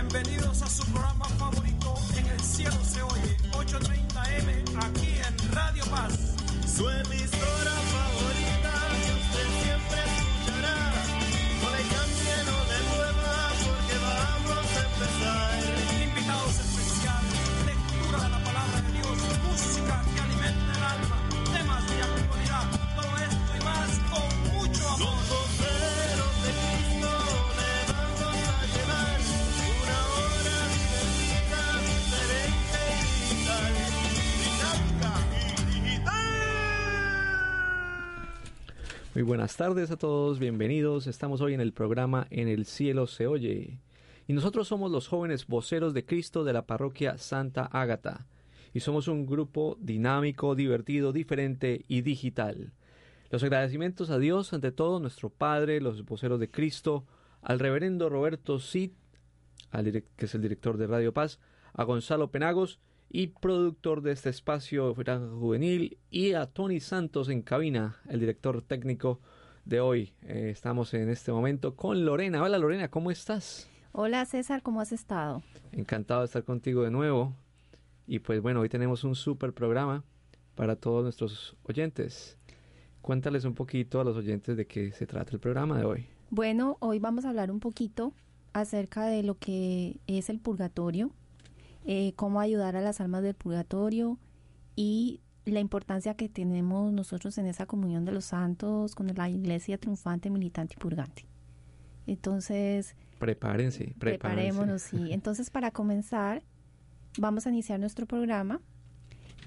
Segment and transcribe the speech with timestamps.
[0.00, 5.84] Bienvenidos a su programa favorito En el cielo se oye 8:30 M aquí en Radio
[5.86, 6.36] Paz.
[6.64, 8.27] Su emisora favorita
[39.18, 41.08] Muy buenas tardes a todos, bienvenidos.
[41.08, 43.80] Estamos hoy en el programa En el cielo se oye.
[44.28, 48.28] Y nosotros somos los jóvenes voceros de Cristo de la parroquia Santa Ágata.
[48.72, 52.70] Y somos un grupo dinámico, divertido, diferente y digital.
[53.30, 57.04] Los agradecimientos a Dios, ante todo, nuestro Padre, los voceros de Cristo,
[57.42, 58.92] al reverendo Roberto Cid,
[59.72, 61.40] que es el director de Radio Paz,
[61.72, 62.78] a Gonzalo Penagos
[63.10, 69.20] y productor de este espacio Juvenil, y a Tony Santos en cabina, el director técnico
[69.64, 70.12] de hoy.
[70.22, 72.42] Eh, estamos en este momento con Lorena.
[72.42, 73.68] Hola Lorena, ¿cómo estás?
[73.92, 75.42] Hola César, ¿cómo has estado?
[75.72, 77.34] Encantado de estar contigo de nuevo.
[78.06, 80.04] Y pues bueno, hoy tenemos un super programa
[80.54, 82.36] para todos nuestros oyentes.
[83.00, 86.06] Cuéntales un poquito a los oyentes de qué se trata el programa de hoy.
[86.30, 88.12] Bueno, hoy vamos a hablar un poquito
[88.52, 91.10] acerca de lo que es el purgatorio,
[91.90, 94.18] eh, cómo ayudar a las almas del purgatorio
[94.76, 99.78] y la importancia que tenemos nosotros en esa comunión de los santos con la iglesia
[99.78, 101.24] triunfante, militante y purgante.
[102.06, 104.18] Entonces, Prepárense, prepárense.
[104.18, 104.98] preparémonos, sí.
[105.12, 106.42] Entonces, para comenzar,
[107.18, 108.60] vamos a iniciar nuestro programa.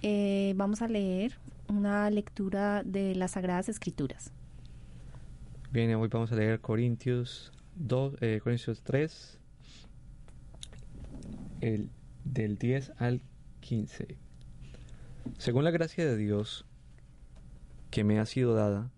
[0.01, 1.37] Eh, vamos a leer
[1.69, 4.33] una lectura de las Sagradas Escrituras.
[5.71, 9.37] Bien, hoy vamos a leer Corintios 2, eh, Corintios 3,
[11.61, 11.91] el,
[12.23, 13.21] del 10 al
[13.61, 14.17] 15.
[15.37, 16.65] Según la gracia de Dios
[17.89, 18.91] que me ha sido dada,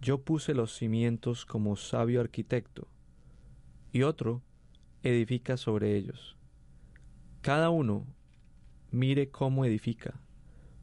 [0.00, 2.88] yo puse los cimientos como sabio arquitecto,
[3.92, 4.42] y otro
[5.02, 6.36] edifica sobre ellos.
[7.40, 8.06] Cada uno
[8.90, 10.20] mire cómo edifica,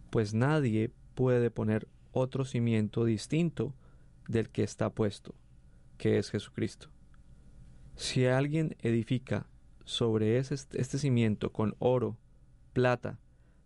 [0.09, 3.75] pues nadie puede poner otro cimiento distinto
[4.27, 5.35] del que está puesto,
[5.97, 6.89] que es Jesucristo.
[7.95, 9.45] Si alguien edifica
[9.91, 12.17] sobre ese, este cimiento con oro,
[12.71, 13.19] plata,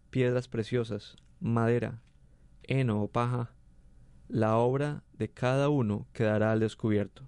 [0.09, 2.01] piedras preciosas, madera,
[2.63, 3.51] heno o paja,
[4.27, 7.21] la obra de cada uno quedará al descubierto,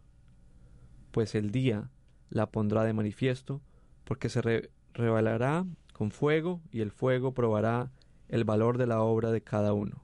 [1.12, 1.91] pues el día
[2.31, 3.62] la pondrá de manifiesto,
[4.03, 7.91] porque se re- revelará con fuego y el fuego probará
[8.29, 10.02] el valor de la obra de cada uno.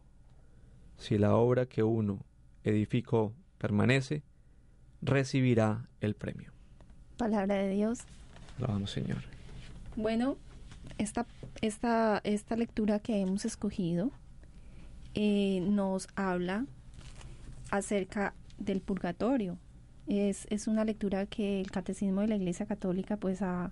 [0.97, 2.23] Si la obra que uno
[2.63, 4.21] edificó permanece,
[5.01, 6.51] recibirá el premio.
[7.17, 8.01] Palabra de Dios.
[8.85, 9.23] Señor.
[9.95, 10.37] Bueno,
[10.97, 11.25] esta,
[11.61, 14.11] esta, esta lectura que hemos escogido
[15.13, 16.65] eh, nos habla
[17.71, 19.57] acerca del purgatorio.
[20.07, 23.71] Es, es una lectura que el Catecismo de la Iglesia Católica pues ha,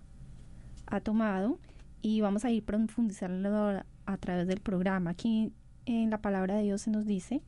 [0.88, 1.60] ha tomado
[2.02, 5.12] y vamos a ir profundizando a, a través del programa.
[5.12, 5.52] Aquí
[5.86, 7.42] en la palabra de Dios se nos dice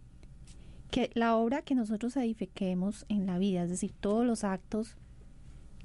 [0.91, 4.95] que la obra que nosotros edifiquemos en la vida, es decir, todos los actos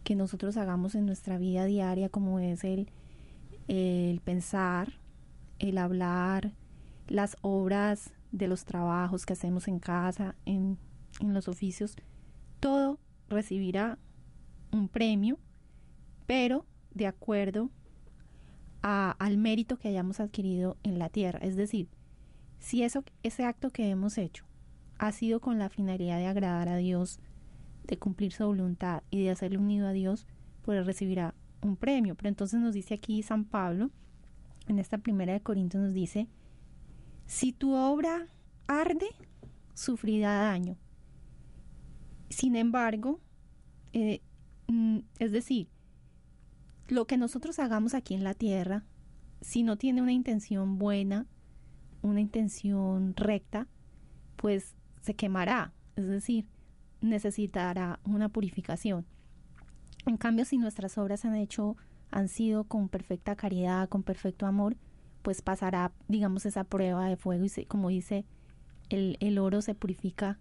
[0.08, 2.88] que nosotros hagamos en nuestra vida diaria, como es el,
[3.68, 4.94] el pensar,
[5.58, 6.54] el hablar,
[7.08, 10.78] las obras de los trabajos que hacemos en casa, en,
[11.20, 11.94] en los oficios,
[12.58, 12.98] todo
[13.28, 13.98] recibirá
[14.72, 15.38] un premio,
[16.26, 16.64] pero
[16.94, 17.68] de acuerdo
[18.80, 21.38] a- al mérito que hayamos adquirido en la tierra.
[21.40, 21.86] Es decir,
[22.60, 24.46] si eso, ese acto que hemos hecho
[24.98, 27.20] ha sido con la finalidad de agradar a Dios,
[27.88, 30.26] de cumplir su voluntad y de hacerle unido a Dios,
[30.62, 32.14] pues recibirá un premio.
[32.14, 33.90] Pero entonces nos dice aquí San Pablo,
[34.68, 36.28] en esta primera de Corintios nos dice,
[37.26, 38.26] si tu obra
[38.66, 39.08] arde,
[39.74, 40.76] sufrirá daño.
[42.28, 43.20] Sin embargo,
[43.92, 44.20] eh,
[44.68, 45.68] mm, es decir,
[46.88, 48.84] lo que nosotros hagamos aquí en la tierra,
[49.40, 51.26] si no tiene una intención buena,
[52.02, 53.66] una intención recta,
[54.36, 56.46] pues se quemará, es decir,
[57.00, 59.06] necesitará una purificación.
[60.06, 61.76] En cambio, si nuestras obras han hecho,
[62.10, 64.76] han sido con perfecta caridad, con perfecto amor,
[65.22, 68.24] pues pasará, digamos, esa prueba de fuego y se- como dice,
[68.88, 70.38] el, el oro se purifica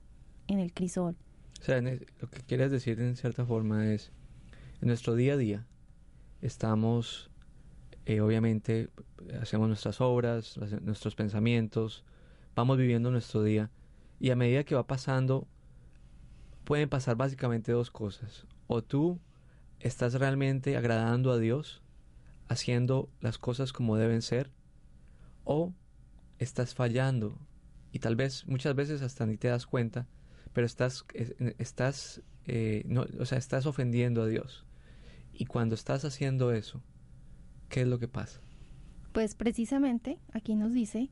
[0.48, 1.16] en el crisol.
[1.60, 4.12] O sea, lo que quieres decir en cierta forma es,
[4.82, 5.66] en nuestro día a día
[6.42, 7.30] estamos,
[8.06, 8.90] eh, obviamente,
[9.42, 12.06] hacemos nuestras obras, nuestros pensamientos,
[12.56, 13.70] vamos viviendo nuestro día
[14.20, 15.48] y a medida que va pasando,
[16.68, 18.46] pueden pasar básicamente dos cosas.
[18.68, 19.22] O tú
[19.80, 21.82] ¿estás realmente agradando a Dios,
[22.50, 24.52] haciendo las cosas como deben ser?
[25.46, 25.74] ¿O
[26.40, 27.40] estás fallando?
[27.94, 30.08] Y tal vez muchas veces hasta ni te das cuenta,
[30.52, 31.06] pero estás,
[31.58, 34.66] estás, eh, no, o sea, estás ofendiendo a Dios.
[35.32, 36.84] Y cuando estás haciendo eso,
[37.70, 38.42] ¿qué es lo que pasa?
[39.14, 41.12] Pues precisamente aquí nos dice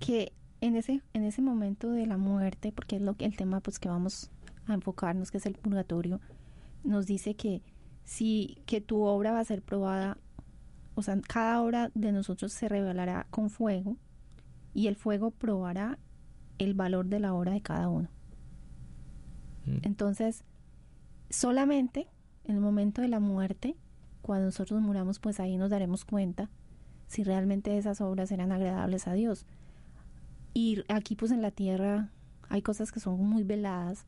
[0.00, 0.32] que
[0.62, 3.78] en ese, en ese momento de la muerte, porque es lo que el tema pues
[3.78, 4.30] que vamos
[4.66, 6.20] a enfocarnos, que es el purgatorio,
[6.84, 7.62] nos dice que
[8.04, 10.18] si que tu obra va a ser probada,
[10.94, 13.96] o sea, cada obra de nosotros se revelará con fuego
[14.72, 15.98] y el fuego probará
[16.58, 18.08] el valor de la obra de cada uno.
[19.66, 19.78] Mm.
[19.82, 20.44] Entonces,
[21.28, 22.08] solamente
[22.44, 23.76] en el momento de la muerte,
[24.22, 26.48] cuando nosotros muramos, pues ahí nos daremos cuenta
[27.06, 29.46] si realmente esas obras eran agradables a Dios.
[30.54, 32.10] Y aquí pues en la tierra
[32.48, 34.06] hay cosas que son muy veladas,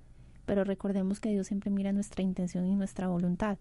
[0.48, 3.58] pero recordemos que Dios siempre mira nuestra intención y nuestra voluntad.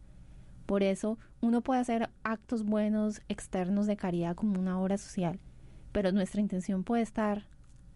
[0.65, 5.37] Por eso uno puede hacer actos buenos externos de caridad como una obra social,
[5.91, 7.43] pero nuestra intención puede estar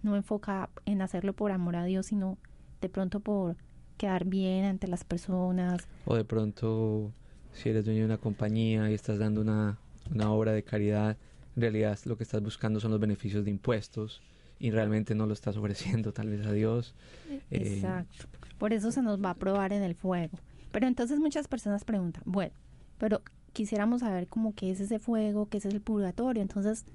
[0.04, 2.38] no enfocada en hacerlo por amor a Dios, sino
[2.82, 3.56] de pronto por
[3.96, 5.88] quedar bien ante las personas.
[6.04, 7.14] O de pronto,
[7.54, 9.78] si eres dueño de una compañía y estás dando una,
[10.14, 11.16] una obra de caridad,
[11.56, 14.22] en realidad lo que estás buscando son los beneficios de impuestos
[14.62, 16.94] y realmente no lo estás ofreciendo tal vez a Dios.
[17.30, 18.26] Eh, Exacto.
[18.60, 20.38] Por eso se nos va a probar en el fuego.
[20.72, 22.54] Pero entonces muchas personas preguntan, bueno,
[23.00, 23.22] pero
[23.54, 26.44] quisiéramos saber cómo qué es ese fuego, qué es el purgatorio.
[26.44, 26.86] Entonces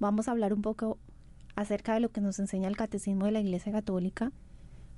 [0.00, 0.98] vamos a hablar un poco
[1.54, 4.32] acerca de lo que nos enseña el catecismo de la Iglesia Católica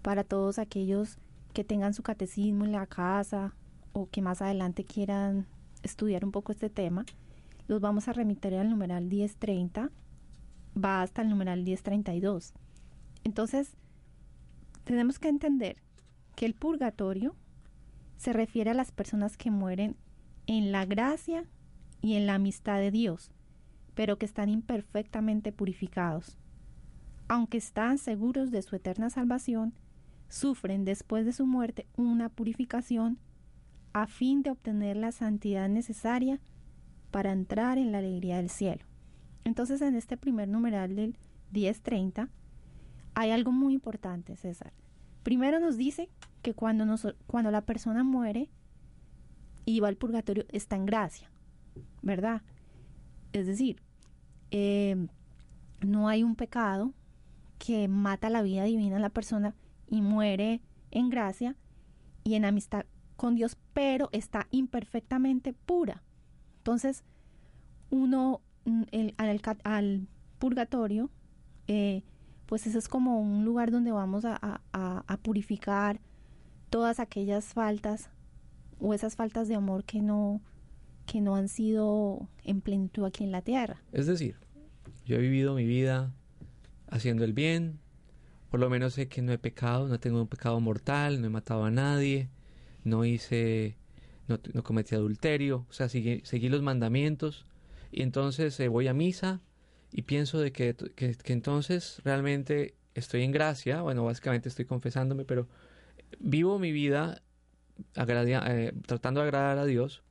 [0.01, 1.19] para todos aquellos
[1.53, 3.55] que tengan su catecismo en la casa
[3.93, 5.47] o que más adelante quieran
[5.83, 7.05] estudiar un poco este tema.
[7.69, 9.91] Los vamos a remitir al numeral 1030,
[10.77, 12.55] va hasta el numeral 1032.
[13.25, 13.77] Entonces,
[14.85, 15.77] tenemos que entender
[16.37, 17.35] que el purgatorio
[18.17, 19.97] se refiere a las personas que mueren
[20.47, 21.45] en la gracia
[22.01, 23.31] y en la amistad de Dios,
[23.95, 26.39] pero que están imperfectamente purificados.
[27.29, 29.75] Aunque están seguros de su eterna salvación,
[30.29, 33.19] sufren después de su muerte una purificación
[33.93, 36.39] a fin de obtener la santidad necesaria
[37.11, 38.86] para entrar en la alegría del cielo.
[39.47, 41.17] Entonces, en este primer numeral del
[41.53, 42.29] 1030
[43.15, 44.73] hay algo muy importante, César.
[45.23, 46.11] Primero nos dice
[46.43, 48.51] que cuando, nos, cuando la persona muere
[49.65, 51.31] y va al purgatorio está en gracia,
[52.03, 52.43] ¿verdad?
[53.33, 53.81] Es decir,
[54.51, 55.07] eh,
[55.81, 56.93] no hay un pecado
[57.61, 59.55] que mata la vida divina de la persona
[59.87, 60.61] y muere
[60.91, 61.55] en gracia
[62.25, 62.85] y en amistad
[63.15, 66.03] con Dios, pero está imperfectamente pura.
[66.59, 67.05] Entonces,
[67.91, 68.41] uno
[68.91, 69.15] el,
[69.65, 70.09] al,
[70.39, 71.11] purgatorio,
[71.67, 72.03] eh,
[72.47, 74.61] pues ese es como un lugar donde vamos a,
[75.23, 76.01] purificar
[76.71, 78.11] todas aquellas faltas
[78.79, 80.41] o esas faltas de amor que no
[81.07, 83.81] que no han sido en plenitud aquí en la tierra.
[83.93, 84.35] Es decir,
[85.05, 86.13] yo he vivido mi vida
[86.89, 87.79] haciendo el bien,
[88.51, 91.31] por lo menos sé que no he pecado, no tengo un pecado mortal, no he
[91.31, 92.29] matado a nadie,
[92.83, 93.77] no hice,
[94.27, 97.47] no, cometí adulterio, o sea, seguí los mandamientos
[97.97, 99.41] y entonces eh, voy a misa
[99.91, 105.49] y pienso de que, que, entonces realmente estoy en gracia, bueno, básicamente estoy confesándome, pero
[106.21, 107.23] vivo mi vida
[107.97, 110.03] eh, tratando de agradar a Dios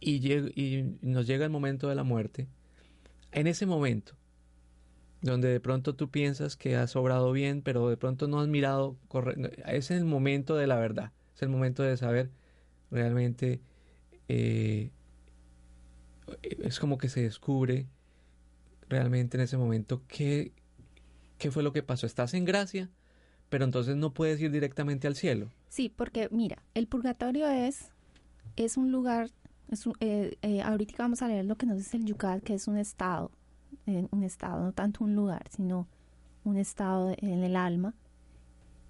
[0.00, 2.48] y, y nos llega el momento de la muerte.
[3.32, 4.14] En ese momento,
[5.20, 8.96] donde de pronto tú piensas que has obrado bien, pero de pronto no has mirado.
[9.66, 12.30] Es el momento de la verdad, es el momento de saber
[12.90, 13.60] realmente,
[14.28, 14.90] eh,
[16.42, 17.86] es como que se descubre
[18.88, 20.52] realmente en ese momento qué,
[21.38, 22.06] qué fue lo que pasó.
[22.06, 22.90] Estás en gracia,
[23.48, 25.50] pero entonces no puedes ir directamente al cielo.
[25.68, 27.90] Sí, porque mira, el purgatorio es,
[28.56, 29.30] es un lugar,
[29.70, 32.54] es un, eh, eh, ahorita vamos a leer lo que nos dice el Yucat, que
[32.54, 33.30] es un estado
[33.86, 35.88] en un estado, no tanto un lugar, sino
[36.44, 37.94] un estado en el alma,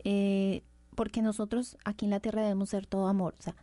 [0.05, 0.63] eh,
[0.95, 3.55] porque nosotros aquí en la tierra debemos ser todo amor, o sea,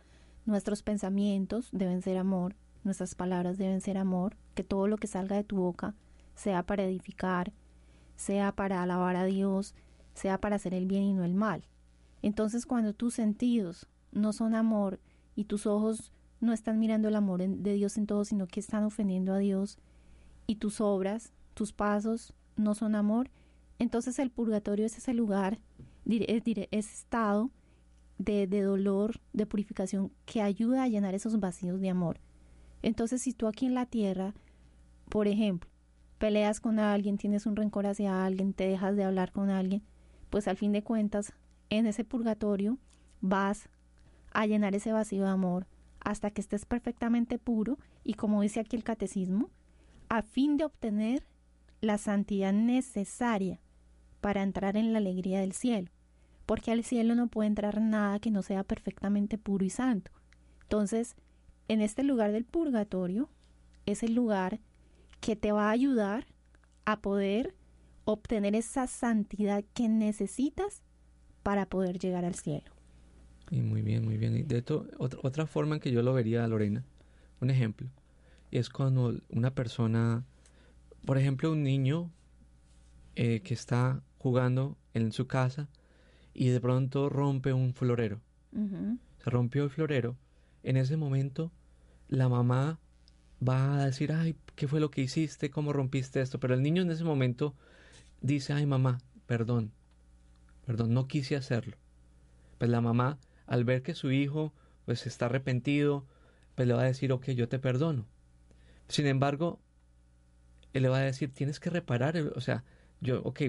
[0.46, 5.36] nuestros pensamientos deben ser amor, nuestras palabras deben ser amor, que todo lo que salga
[5.36, 5.94] de tu boca
[6.34, 7.52] sea para edificar,
[8.16, 9.74] sea para alabar a Dios,
[10.14, 11.64] sea para hacer el bien y no el mal.
[12.22, 15.00] Entonces cuando tus sentidos no son amor
[15.34, 18.84] y tus ojos no están mirando el amor de Dios en todo, sino que están
[18.84, 19.78] ofendiendo a Dios,
[20.50, 23.30] y tus obras, tus pasos no son amor,
[23.78, 25.60] entonces el purgatorio es ese lugar,
[26.04, 27.50] ese estado
[28.18, 32.18] de, de dolor, de purificación que ayuda a llenar esos vacíos de amor.
[32.82, 34.34] Entonces si tú aquí en la tierra,
[35.08, 35.70] por ejemplo,
[36.18, 39.82] peleas con alguien, tienes un rencor hacia alguien, te dejas de hablar con alguien,
[40.28, 41.32] pues al fin de cuentas,
[41.70, 42.78] en ese purgatorio
[43.20, 43.68] vas
[44.32, 45.66] a llenar ese vacío de amor,
[46.00, 49.50] hasta que estés perfectamente puro y como dice aquí el catecismo,
[50.08, 51.24] a fin de obtener
[51.80, 53.60] la santidad necesaria
[54.20, 55.90] para entrar en la alegría del cielo,
[56.46, 60.10] porque al cielo no puede entrar nada que no sea perfectamente puro y santo.
[60.62, 61.16] Entonces,
[61.70, 63.28] en este lugar del purgatorio
[63.86, 64.58] es el lugar
[65.20, 66.26] que te va a ayudar
[66.84, 67.54] a poder
[68.04, 70.82] obtener esa santidad que necesitas
[71.44, 72.72] para poder llegar al cielo.
[73.52, 74.36] Y muy bien, muy bien.
[74.36, 76.84] Y de hecho, otra, otra forma en que yo lo vería, Lorena,
[77.40, 77.88] un ejemplo,
[78.50, 80.24] es cuando una persona,
[81.04, 82.10] por ejemplo, un niño
[83.14, 85.68] eh, que está jugando en su casa
[86.34, 88.20] y de pronto rompe un florero.
[89.22, 90.16] Se rompió el florero.
[90.64, 91.52] En ese momento,
[92.10, 92.78] la mamá
[93.46, 95.50] va a decir, ay, ¿qué fue lo que hiciste?
[95.50, 96.40] ¿Cómo rompiste esto?
[96.40, 97.54] Pero el niño en ese momento
[98.22, 99.72] dice, ay, mamá, perdón,
[100.66, 101.76] perdón, no quise hacerlo.
[102.58, 104.52] Pues la mamá, al ver que su hijo
[104.86, 106.06] pues está arrepentido,
[106.56, 108.06] pues le va a decir, ok, yo te perdono.
[108.88, 109.60] Sin embargo,
[110.72, 112.64] él le va a decir, tienes que reparar, el- o sea,
[113.00, 113.42] yo, ok,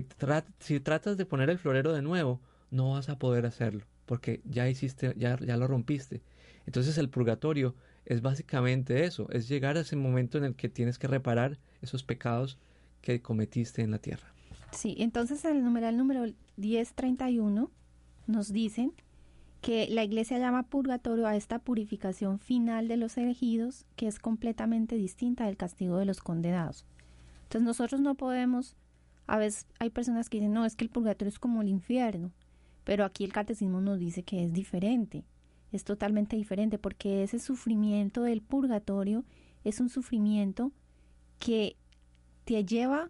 [0.60, 2.42] si tratas de poner el florero de nuevo,
[2.72, 6.22] no vas a poder hacerlo, porque ya hiciste, ya, ya lo rompiste.
[6.66, 10.98] Entonces el purgatorio es básicamente eso, es llegar a ese momento en el que tienes
[10.98, 12.58] que reparar esos pecados
[13.02, 14.28] que cometiste en la tierra.
[14.72, 16.26] Sí, entonces en el numeral número
[16.58, 17.72] 1031
[18.28, 18.94] nos dicen
[19.62, 24.96] que la iglesia llama purgatorio a esta purificación final de los elegidos que es completamente
[24.96, 26.86] distinta del castigo de los condenados.
[27.44, 28.76] Entonces nosotros no podemos,
[29.28, 32.32] a veces hay personas que dicen, no, es que el purgatorio es como el infierno,
[32.84, 35.24] pero aquí el catecismo nos dice que es diferente,
[35.72, 39.24] es totalmente diferente porque ese sufrimiento del purgatorio
[39.64, 40.72] es un sufrimiento
[41.40, 41.76] que
[42.46, 43.10] te lleva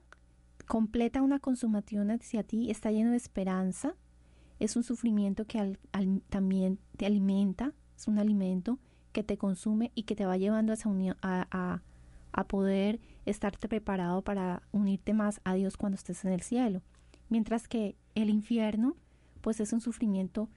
[0.68, 3.96] completa una consumación hacia ti, está lleno de esperanza,
[4.60, 5.78] es un sufrimiento que
[6.30, 8.78] también te alimenta, es un alimento
[9.12, 10.74] que te consume y que te va llevando
[11.22, 11.82] a-
[12.34, 16.82] a poder estarte preparado para unirte más a Dios cuando estés en el cielo.
[17.30, 18.96] Mientras que el infierno,
[19.42, 20.48] pues es un sufrimiento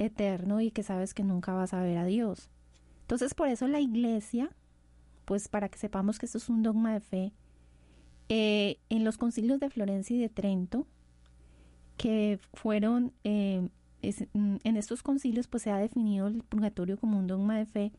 [0.00, 2.50] eterno y que sabes que nunca vas a ver a Dios.
[3.02, 4.50] Entonces, por eso la iglesia,
[5.24, 7.32] pues para que sepamos que esto es un dogma de fe,
[8.28, 10.86] eh, en los concilios de Florencia y de Trento,
[11.96, 13.68] que fueron, eh,
[14.32, 17.92] mm, en estos concilios pues se ha definido el purgatorio como un dogma de fe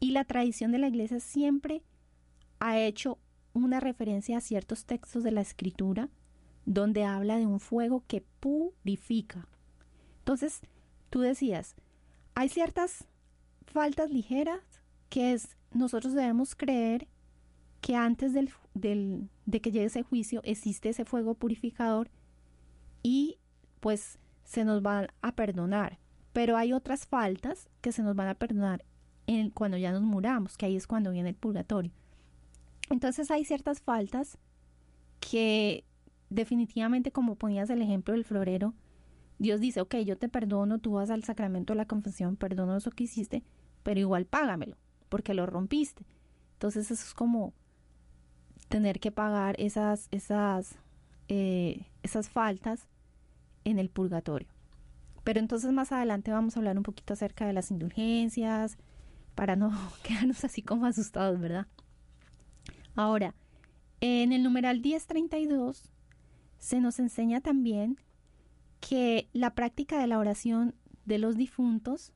[0.00, 1.82] y la tradición de la iglesia siempre
[2.60, 3.18] ha hecho
[3.52, 6.08] una referencia a ciertos textos de la escritura
[6.64, 9.48] donde habla de un fuego que purifica.
[10.18, 10.62] Entonces,
[11.16, 11.74] tú decías,
[12.34, 13.06] hay ciertas
[13.64, 14.60] faltas ligeras
[15.08, 17.08] que es, nosotros debemos creer
[17.80, 22.10] que antes del, del- de que llegue ese juicio existe ese fuego purificador
[23.02, 23.38] y
[23.80, 25.98] pues se nos van a perdonar.
[26.34, 28.84] Pero hay otras faltas que se nos van a perdonar
[29.26, 31.92] en, cuando ya nos muramos, que ahí es cuando viene el purgatorio.
[32.90, 34.36] Entonces hay ciertas faltas
[35.20, 35.82] que
[36.28, 38.74] definitivamente, como ponías el ejemplo del florero,
[39.38, 42.90] Dios dice, ok, yo te perdono, tú vas al sacramento de la confesión, perdono eso
[42.90, 43.42] que hiciste,
[43.82, 44.76] pero igual págamelo,
[45.08, 46.04] porque lo rompiste.
[46.54, 47.52] Entonces eso es como
[48.68, 50.76] tener que pagar esas, esas,
[51.28, 52.88] eh, esas faltas
[53.64, 54.48] en el purgatorio.
[55.22, 58.78] Pero entonces más adelante vamos a hablar un poquito acerca de las indulgencias,
[59.34, 59.70] para no
[60.02, 61.66] quedarnos así como asustados, ¿verdad?
[62.94, 63.34] Ahora,
[64.00, 65.90] en el numeral 1032
[66.58, 67.98] se nos enseña también
[68.86, 70.76] que la práctica de la oración
[71.06, 72.12] de los difuntos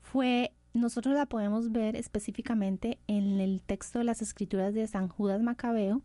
[0.00, 5.40] fue, nosotros la podemos ver específicamente en el texto de las escrituras de San Judas
[5.42, 6.02] Macabeo,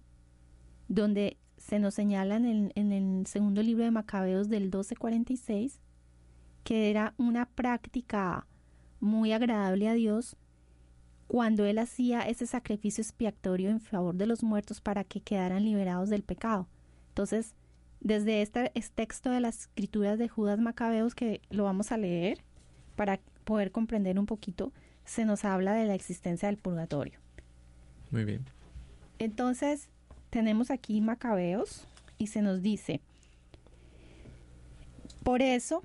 [0.88, 5.80] donde se nos señala en el, en el segundo libro de Macabeos del 1246,
[6.64, 8.46] que era una práctica
[9.00, 10.38] muy agradable a Dios
[11.26, 16.10] cuando él hacía ese sacrificio expiatorio en favor de los muertos para que quedaran liberados
[16.10, 16.68] del pecado.
[17.10, 17.56] Entonces,
[18.00, 22.40] desde este, este texto de las escrituras de Judas Macabeos que lo vamos a leer
[22.96, 24.72] para poder comprender un poquito,
[25.06, 27.20] se nos habla de la existencia del purgatorio.
[28.12, 28.46] Muy bien.
[29.20, 29.90] Entonces,
[30.30, 31.88] tenemos aquí Macabeos
[32.18, 33.02] y se nos dice,
[35.24, 35.84] por eso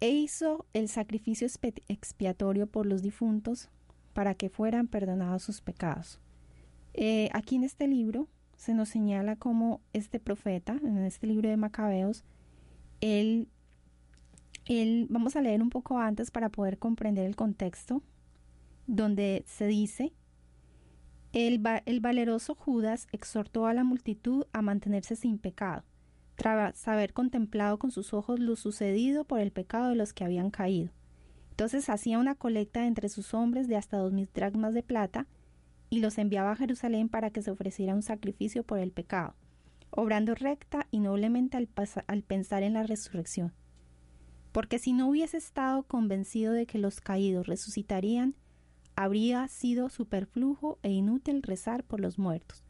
[0.00, 3.68] e hizo el sacrificio expi- expiatorio por los difuntos
[4.12, 6.20] para que fueran perdonados sus pecados.
[6.92, 11.56] Eh, aquí en este libro se nos señala cómo este profeta, en este libro de
[11.56, 12.24] Macabeos,
[13.00, 13.48] él,
[14.66, 18.02] él, vamos a leer un poco antes para poder comprender el contexto,
[18.86, 20.12] donde se dice,
[21.32, 25.84] el, el valeroso Judas exhortó a la multitud a mantenerse sin pecado,
[26.36, 30.50] tras haber contemplado con sus ojos lo sucedido por el pecado de los que habían
[30.50, 30.92] caído.
[31.50, 35.26] Entonces hacía una colecta entre sus hombres de hasta dos mil dracmas de plata
[35.90, 39.34] y los enviaba a Jerusalén para que se ofreciera un sacrificio por el pecado,
[39.90, 43.52] obrando recta y noblemente al, pensar en la resurrección.
[44.52, 48.34] Porque si no hubiese estado convencido de que los caídos resucitarían,
[48.96, 52.64] habría sido superflujo e inútil rezar por los muertos.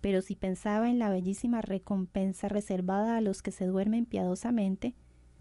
[0.00, 4.94] Pero si pensaba en la bellísima recompensa reservada a los que se duermen piadosamente,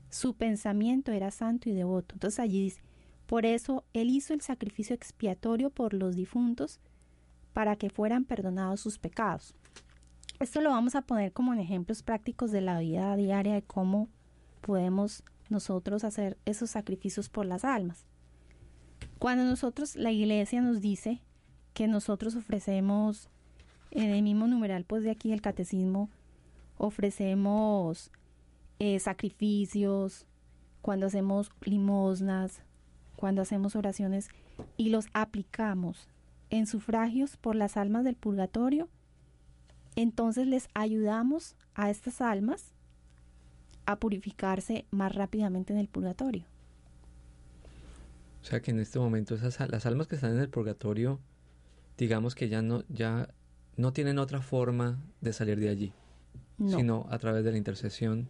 [0.10, 2.14] su pensamiento era santo y devoto.
[2.14, 2.82] Entonces allí dice,
[3.26, 6.80] por eso él hizo el sacrificio expiatorio por los difuntos
[7.54, 9.56] para que fueran perdonados sus pecados.
[10.40, 14.10] Esto lo vamos a poner como en ejemplos prácticos de la vida diaria de cómo
[14.62, 18.06] podemos nosotros hacer esos sacrificios por las almas.
[19.20, 21.22] Cuando nosotros, la iglesia nos dice
[21.74, 23.30] que nosotros ofrecemos,
[23.92, 26.10] en el mismo numeral pues de aquí el catecismo,
[26.78, 28.12] ofrecemos
[28.80, 30.26] eh, sacrificios,
[30.82, 32.64] cuando hacemos limosnas,
[33.16, 34.30] cuando hacemos oraciones
[34.78, 36.08] y los aplicamos
[36.52, 38.90] en sufragios por las almas del purgatorio,
[39.96, 42.74] entonces les ayudamos a estas almas
[43.86, 46.46] a purificarse más rápidamente en el purgatorio.
[48.42, 51.20] O sea que en este momento esas, las almas que están en el purgatorio,
[51.98, 53.30] digamos que ya no, ya
[53.78, 55.94] no tienen otra forma de salir de allí,
[56.58, 58.28] sino a través de la intercesión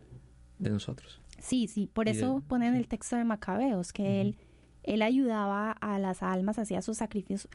[0.59, 1.21] de nosotros.
[1.39, 4.37] Sí, sí, por eso ponen el texto de Macabeos, que él,
[4.83, 7.47] él ayudaba a las almas, hacía sus sacrificios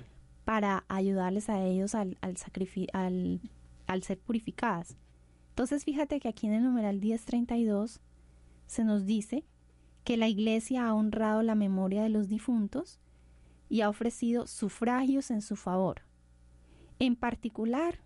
[0.47, 2.37] para ayudarles a ellos al, al,
[2.93, 3.41] al,
[3.89, 4.97] al ser purificadas.
[5.49, 8.01] Entonces fíjate que aquí en el numeral 1032
[8.69, 9.45] se nos dice
[10.05, 13.01] que la Iglesia ha honrado la memoria de los difuntos
[13.69, 16.03] y ha ofrecido sufragios en su favor,
[17.01, 17.99] en particular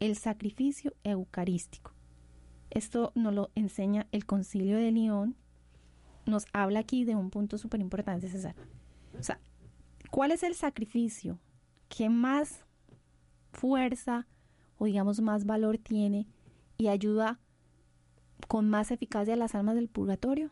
[0.00, 1.92] el sacrificio eucarístico.
[2.70, 5.36] Esto nos lo enseña el concilio de León.
[6.24, 8.54] Nos habla aquí de un punto súper importante, César.
[9.20, 9.38] O sea,
[10.10, 11.38] ¿cuál es el sacrificio
[11.94, 12.64] que más
[13.52, 14.26] fuerza
[14.78, 16.26] o digamos más valor tiene
[16.78, 17.38] y ayuda
[18.48, 20.50] con más eficacia a las almas del purgatorio?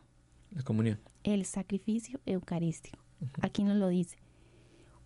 [0.51, 0.99] La comunión.
[1.23, 2.99] El sacrificio eucarístico.
[3.41, 4.17] Aquí nos lo dice.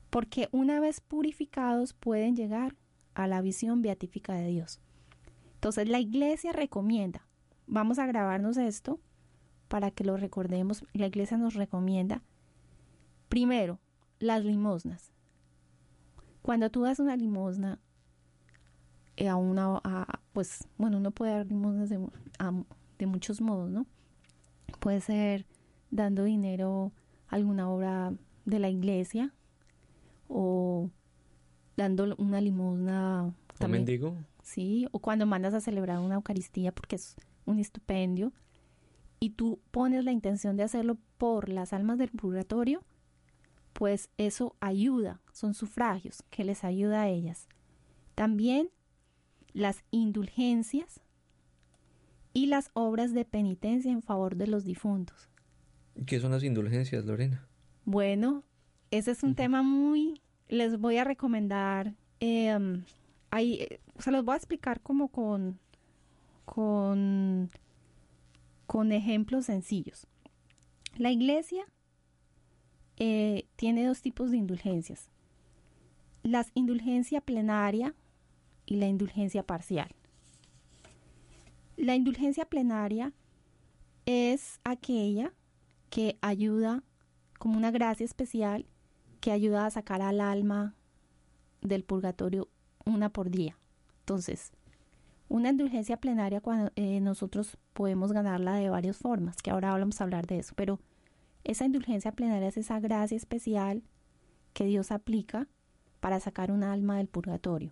[0.09, 2.75] Porque una vez purificados pueden llegar
[3.13, 4.81] a la visión beatífica de Dios.
[5.53, 7.25] Entonces la iglesia recomienda,
[7.65, 8.99] vamos a grabarnos esto
[9.69, 12.23] para que lo recordemos, la iglesia nos recomienda,
[13.29, 13.79] primero,
[14.19, 15.14] las limosnas.
[16.45, 17.79] Cuando tú das una limosna
[19.17, 19.81] eh, a una,
[20.31, 21.99] pues bueno, uno puede dar limosnas de,
[22.99, 23.87] de muchos modos, ¿no?
[24.79, 25.47] Puede ser
[25.89, 26.91] dando dinero
[27.29, 28.13] a alguna obra
[28.45, 29.33] de la iglesia
[30.27, 30.91] o
[31.77, 33.33] dando una limosna.
[33.57, 34.15] También, mendigo?
[34.43, 34.87] ¿sí?
[34.91, 37.15] O cuando mandas a celebrar una Eucaristía porque es
[37.47, 38.31] un estupendio
[39.19, 42.83] y tú pones la intención de hacerlo por las almas del purgatorio,
[43.75, 47.49] pues eso ayuda, son sufragios que les ayuda a ellas.
[48.15, 48.69] También
[49.51, 51.01] las indulgencias
[52.31, 55.29] y las obras de penitencia en favor de los difuntos.
[56.05, 57.45] ¿Qué son las indulgencias, Lorena?
[57.83, 58.43] Bueno,
[58.91, 60.21] ese es un tema muy...
[60.47, 62.81] Les voy a recomendar eh,
[63.37, 65.59] eh, se los voy a explicar como con,
[66.45, 67.51] con,
[68.67, 70.07] con ejemplos sencillos.
[70.97, 71.65] La iglesia
[72.97, 75.09] eh, tiene dos tipos de indulgencias.
[76.23, 77.93] La indulgencia plenaria
[78.65, 79.89] y la indulgencia parcial.
[81.77, 83.13] La indulgencia plenaria
[84.05, 85.33] es aquella
[85.89, 86.83] que ayuda
[87.37, 88.65] como una gracia especial
[89.19, 90.75] que ayuda a sacar al alma
[91.61, 92.47] del purgatorio
[92.85, 93.57] una por día.
[94.01, 94.51] Entonces,
[95.27, 100.03] una indulgencia plenaria cuando eh, nosotros podemos ganarla de varias formas, que ahora vamos a
[100.03, 100.79] hablar de eso, pero
[101.45, 103.83] esa indulgencia plenaria es esa gracia especial
[104.53, 105.47] que Dios aplica
[105.99, 107.71] para sacar un alma del purgatorio,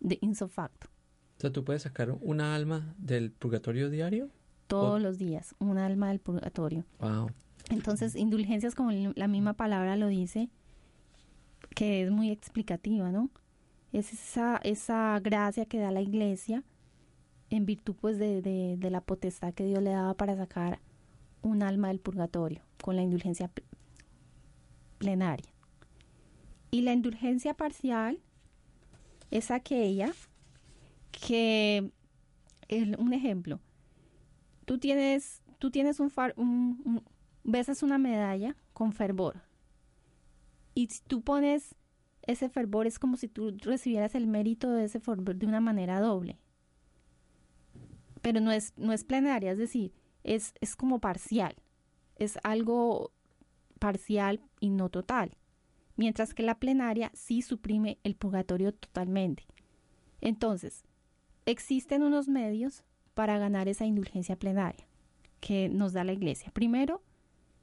[0.00, 0.88] de insofacto.
[1.38, 4.30] O sea, ¿tú puedes sacar una alma del purgatorio diario?
[4.66, 6.84] Todos los días, un alma del purgatorio.
[7.00, 7.30] Wow.
[7.70, 10.48] Entonces, indulgencias, como la misma palabra lo dice,
[11.74, 13.30] que es muy explicativa, ¿no?
[13.98, 16.64] es esa, esa gracia que da la iglesia
[17.50, 20.80] en virtud pues de, de, la potestad que Dios le daba para sacar
[21.42, 23.50] un alma del purgatorio con la indulgencia
[24.98, 25.52] plenaria.
[26.70, 28.20] Y la indulgencia parcial
[29.30, 30.12] es aquella
[31.10, 31.92] que,
[32.98, 33.60] un ejemplo,
[34.64, 37.02] tú tienes, tú tienes un, far, un,
[37.44, 39.42] besas una medalla con fervor
[40.74, 41.76] y si tú pones
[42.22, 46.00] ese fervor es como si tú recibieras el mérito de ese fervor de una manera
[46.00, 46.38] doble.
[48.22, 49.92] Pero no es, no es plenaria, es decir,
[50.24, 51.54] es, es como parcial.
[52.16, 53.12] Es algo
[53.78, 55.36] parcial y no total,
[55.96, 59.46] mientras que la plenaria sí suprime el purgatorio totalmente.
[60.20, 60.84] Entonces,
[61.46, 64.86] existen unos medios para ganar esa indulgencia plenaria
[65.40, 66.50] que nos da la iglesia.
[66.52, 67.02] Primero,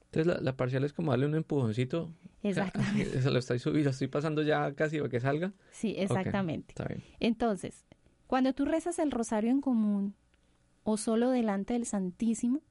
[0.05, 2.11] Entonces la, la parcial es como darle un empujoncito.
[2.43, 3.29] Exactamente.
[3.29, 5.53] Lo estoy subiendo, estoy pasando ya casi para que salga.
[5.71, 6.69] sí, exactamente.
[6.69, 7.03] está bien.
[7.19, 7.85] Entonces,
[8.27, 10.15] cuando tú rezas el rosario en común
[10.83, 12.61] o solo delante del Santísimo,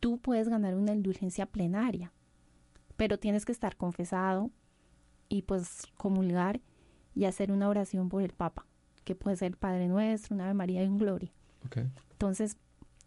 [0.00, 2.12] tú puedes ganar una indulgencia plenaria,
[2.96, 4.50] pero tienes que estar confesado
[5.28, 6.60] y pues comulgar
[7.14, 8.66] y hacer una oración por el Papa,
[9.04, 11.32] que puede ser Padre Nuestro, una Ave María y un Gloria.
[11.64, 11.78] Ok.
[12.12, 12.56] Entonces,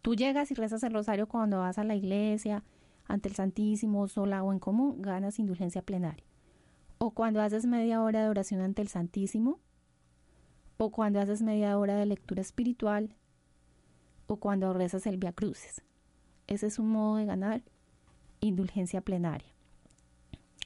[0.01, 2.63] tú llegas y rezas el rosario cuando vas a la iglesia,
[3.09, 6.25] ante el Santísimo, sola o en común, ganas indulgencia plenaria.
[6.99, 9.59] O cuando haces media hora de oración ante el Santísimo,
[10.77, 13.15] o cuando haces media hora de lectura espiritual,
[14.27, 15.81] o cuando rezas el Via Crucis.
[16.49, 17.61] Ese es un modo de ganar
[18.41, 19.47] indulgencia plenaria.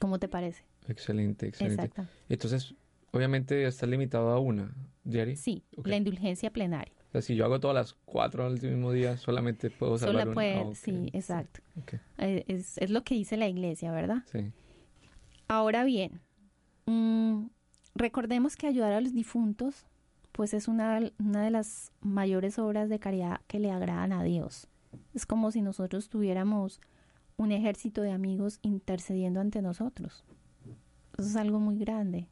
[0.00, 0.64] ¿Cómo te parece?
[0.88, 1.84] Excelente, excelente.
[1.84, 2.10] Exacto.
[2.28, 2.74] Entonces,
[3.12, 4.74] obviamente está limitado a una,
[5.08, 5.36] Jerry.
[5.36, 6.92] Sí, la indulgencia plenaria.
[7.08, 10.24] O sea, si yo hago todas las cuatro al mismo día, solamente puedo salvar Solo
[10.30, 10.34] una.
[10.34, 11.60] puede, Ah, sí, exacto.
[12.18, 14.24] Eh, Es, es lo que dice la iglesia, ¿verdad?
[14.32, 14.50] sí.
[15.46, 16.22] Ahora bien,
[16.86, 17.48] mm,
[17.94, 19.84] recordemos que ayudar a los difuntos,
[20.32, 24.68] pues es una, una de las mayores obras de caridad que le agradan a Dios.
[25.14, 26.80] Es como si nosotros tuviéramos
[27.36, 30.24] un ejército de amigos intercediendo ante nosotros.
[31.16, 32.28] Eso es algo muy grande,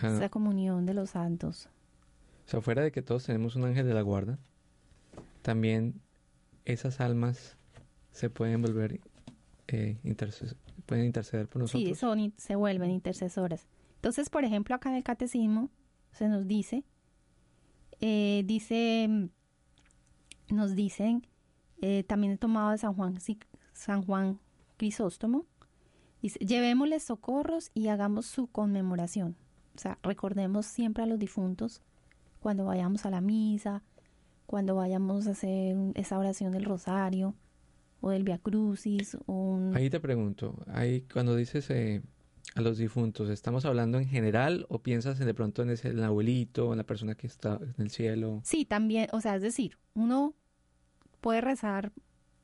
[0.00, 1.68] Ya, esa comunión de los santos.
[2.46, 4.38] O sea, fuera de que todos tenemos un ángel de la guarda,
[5.42, 6.00] también
[6.64, 7.56] esas almas
[8.12, 9.00] se pueden volver,
[9.68, 9.98] eh,
[10.86, 11.88] pueden interceder por nosotros.
[11.88, 13.66] Sí, son, se vuelven intercesoras.
[13.96, 15.70] Entonces, por ejemplo, acá en el catecismo
[16.12, 16.84] se nos dice,
[18.00, 19.28] eh, dice,
[20.48, 21.26] nos dicen,
[21.82, 23.18] eh, también he tomado de San Juan,
[23.72, 24.38] San Juan
[24.76, 25.46] Crisóstomo,
[26.22, 29.36] dice, llevémosles socorros y hagamos su conmemoración.
[29.74, 31.82] O sea, recordemos siempre a los difuntos
[32.40, 33.82] cuando vayamos a la misa,
[34.46, 37.34] cuando vayamos a hacer esa oración del rosario
[38.00, 39.76] o del Via Crucis o un...
[39.76, 42.02] Ahí te pregunto, ahí cuando dices eh,
[42.56, 45.98] a los difuntos, ¿estamos hablando en general o piensas en- de pronto en ese en
[45.98, 48.40] el abuelito, en la persona que está en el cielo?
[48.42, 50.34] Sí, también, o sea, es decir, uno
[51.20, 51.92] puede rezar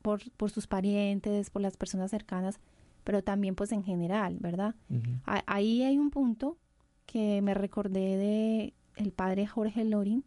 [0.01, 2.59] por, por sus parientes, por las personas cercanas,
[3.03, 4.75] pero también pues en general, ¿verdad?
[5.45, 6.57] Ahí hay un punto
[7.05, 10.25] que me recordé de el padre Jorge Lorin,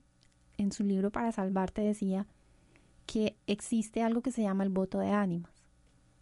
[0.56, 2.26] en su libro Para Salvarte decía
[3.06, 5.52] que existe algo que se llama el voto de ánimas,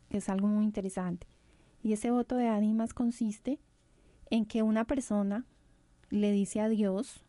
[0.08, 1.26] que es algo muy interesante.
[1.82, 3.60] Y ese voto de ánimas consiste
[4.30, 5.44] en que una persona
[6.10, 7.24] le dice a Dios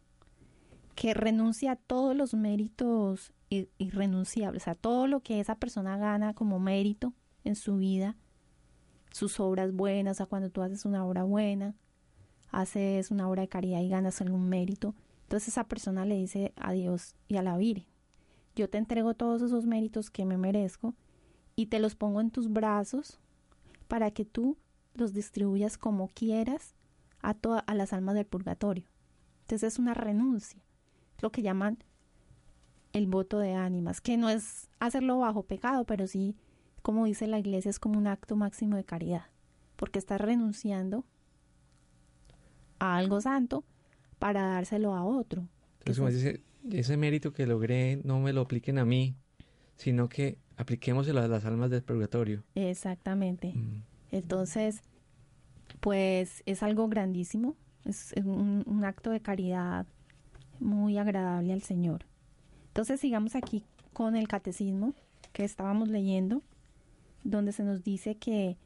[0.96, 6.34] que renuncia a todos los méritos ir- irrenunciables, a todo lo que esa persona gana
[6.34, 8.16] como mérito en su vida,
[9.12, 11.76] sus obras buenas, o sea, cuando tú haces una obra buena,
[12.52, 16.72] haces una obra de caridad y ganas algún mérito, entonces esa persona le dice a
[16.72, 17.88] Dios y a la Virgen,
[18.56, 20.96] yo te entrego todos esos méritos que me merezco
[21.56, 23.20] y te los pongo en tus brazos
[23.88, 24.58] para que tú
[24.96, 26.76] los distribuyas como quieras
[27.22, 28.86] a, toda, a las almas del purgatorio.
[29.42, 30.62] Entonces es una renuncia,
[31.22, 31.84] lo que llaman
[33.00, 36.36] el voto de ánimas, que no es hacerlo bajo pecado, pero sí,
[36.82, 39.24] como dice la iglesia, es como un acto máximo de caridad,
[39.78, 41.06] porque estás renunciando
[42.78, 43.64] a algo santo
[44.20, 45.48] para dárselo a otro.
[45.80, 49.16] Entonces, como dice, ese mérito que logré no me lo apliquen a mí,
[49.78, 52.44] sino que apliquémoselo a las almas del purgatorio.
[52.56, 53.54] Exactamente.
[53.56, 53.84] Mm.
[54.12, 54.82] Entonces,
[55.80, 59.88] pues es algo grandísimo, es un, un acto de caridad
[60.60, 62.09] muy agradable al Señor.
[62.70, 64.94] Entonces, sigamos aquí con el catecismo
[65.34, 66.42] que estábamos leyendo,
[67.24, 68.58] donde se nos dice que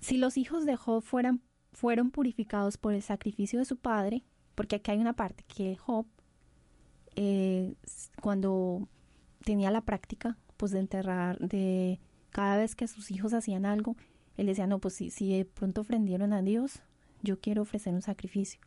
[0.00, 1.40] si los hijos de Job fueran,
[1.72, 4.22] fueron purificados por el sacrificio de su padre,
[4.54, 6.06] porque aquí hay una parte que Job,
[7.16, 7.74] eh,
[8.20, 8.88] cuando
[9.44, 12.00] tenía la práctica, pues de enterrar, de
[12.30, 13.96] cada vez que sus hijos hacían algo,
[14.36, 16.82] él decía, no, pues si, si de pronto ofrendieron a Dios,
[17.22, 18.60] yo quiero ofrecer un sacrificio.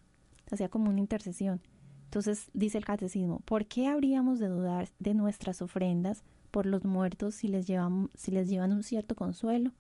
[0.49, 1.61] Hacía como una intercesión.
[2.07, 7.35] Entonces dice el catecismo, ¿por qué habríamos de dudar de nuestras ofrendas por los muertos
[7.35, 9.73] si les llevan, si les llevan un cierto consuelo?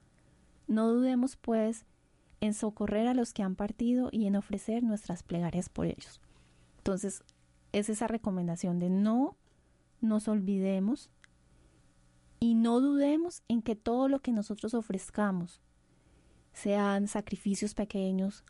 [0.67, 1.85] No dudemos, pues,
[2.41, 6.19] en socorrer a los que han partido y en ofrecer nuestras plegarias por ellos.
[6.79, 7.23] Entonces,
[7.71, 9.37] es esa recomendación de no
[10.01, 11.09] nos olvidemos
[12.41, 15.61] y no dudemos en que todo lo que nosotros ofrezcamos,
[16.51, 18.43] sean sacrificios pequeños,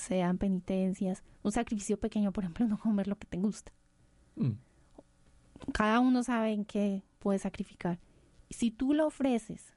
[0.00, 3.72] sean penitencias, un sacrificio pequeño, por ejemplo, no comer lo que te gusta.
[4.36, 4.52] Mm.
[5.72, 7.98] Cada uno sabe en qué puede sacrificar.
[8.48, 9.74] Si tú lo ofreces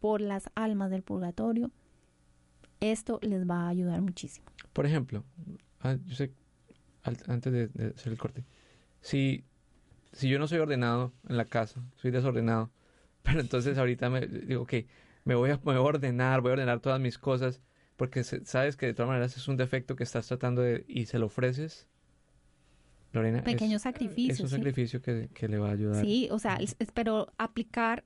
[0.00, 1.70] por las almas del purgatorio,
[2.80, 4.46] esto les va a ayudar muchísimo.
[4.72, 5.24] Por ejemplo,
[5.80, 6.32] ah, yo sé,
[7.02, 8.44] antes de, de hacer el corte,
[9.00, 9.44] si,
[10.12, 12.70] si yo no soy ordenado en la casa, soy desordenado,
[13.22, 14.74] pero entonces ahorita me digo, ok,
[15.24, 17.60] me voy, a, me voy a ordenar, voy a ordenar todas mis cosas,
[18.00, 21.18] porque sabes que de todas maneras es un defecto que estás tratando de, y se
[21.18, 21.86] lo ofreces,
[23.12, 23.38] Lorena.
[23.40, 24.42] es- Pequeño Es, sacrificio.
[24.44, 24.56] un ¿sí?
[24.56, 26.02] sacrificio que, que le va a ayudar.
[26.02, 28.04] Sí, o sea, es- es- pero aplicar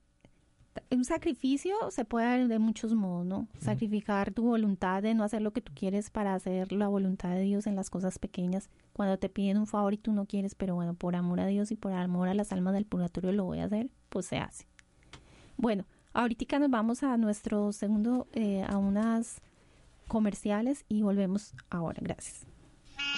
[0.90, 3.46] un sacrificio se puede dar de muchos modos, ¿no?
[3.61, 7.42] Sacrificar tu voluntad de no hacer lo que tú quieres para hacer la voluntad de
[7.42, 8.68] Dios en las cosas pequeñas.
[8.94, 11.70] Cuando te piden un favor y tú no quieres, pero bueno, por amor a Dios
[11.70, 14.66] y por amor a las almas del purgatorio lo voy a hacer, pues se hace.
[15.57, 19.40] Bueno, ahorita nos vamos a nuestro segundo, eh, a unas
[20.06, 22.00] comerciales y volvemos ahora.
[22.02, 22.46] Gracias.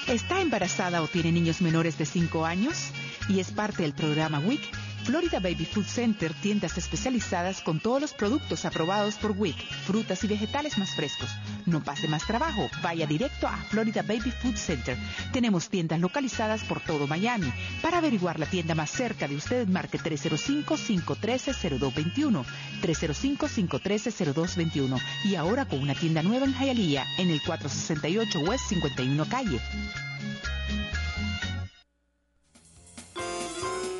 [0.09, 2.90] ¿Está embarazada o tiene niños menores de 5 años?
[3.29, 4.62] Y es parte del programa WIC.
[5.07, 10.27] Florida Baby Food Center, tiendas especializadas con todos los productos aprobados por WIC, frutas y
[10.27, 11.31] vegetales más frescos.
[11.64, 14.99] No pase más trabajo, vaya directo a Florida Baby Food Center.
[15.33, 17.53] Tenemos tiendas localizadas por todo Miami.
[17.83, 22.45] Para averiguar la tienda más cerca de usted, marque 305-513-0221.
[22.83, 25.01] 305-513-0221.
[25.27, 29.61] Y ahora con una tienda nueva en Hialeah, en el 468 West 51 Calle.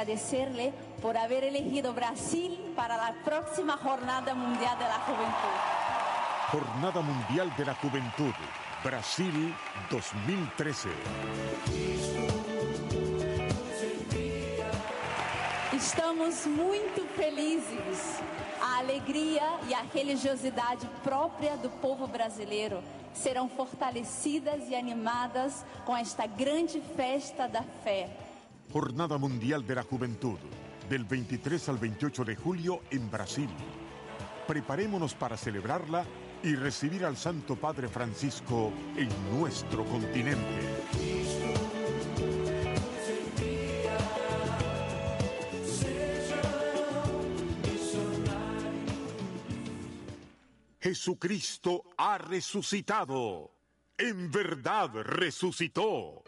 [0.02, 5.54] Agradecerle por haber elegido Brasil para la próxima Jornada Mundial de la Juventud.
[6.50, 8.34] Jornada Mundial de la Juventud,
[8.82, 9.54] Brasil
[9.90, 10.88] 2013.
[15.72, 18.20] Estamos muito felizes.
[18.60, 22.82] A alegria e a religiosidade própria do povo brasileiro
[23.14, 28.31] serão fortalecidas e animadas com esta grande festa da fé.
[28.72, 30.38] Jornada Mundial de la Juventud,
[30.88, 33.50] del 23 al 28 de julio en Brasil.
[34.48, 36.06] Preparémonos para celebrarla
[36.42, 40.38] y recibir al Santo Padre Francisco en nuestro continente.
[50.80, 53.52] Jesucristo ha resucitado.
[53.98, 56.24] En verdad resucitó.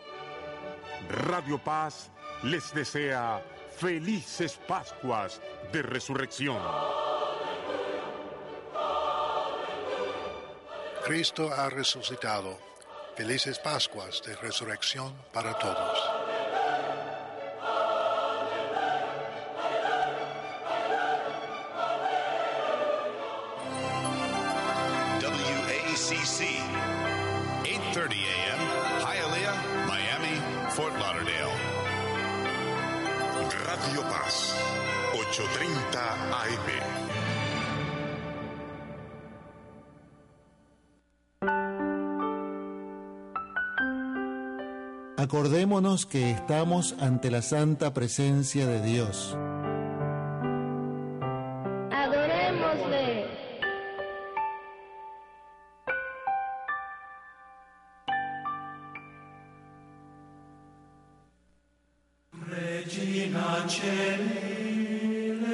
[1.09, 2.11] Radio Paz
[2.45, 3.43] les desea
[3.77, 5.41] felices Pascuas
[5.73, 6.61] de Resurrección.
[11.05, 12.59] Cristo ha resucitado.
[13.17, 16.14] Felices Pascuas de Resurrección para todos.
[45.45, 49.37] Acordémonos que estamos ante la santa presencia de Dios.
[51.93, 53.27] Adorémosle.
[62.49, 65.45] Regina Celi,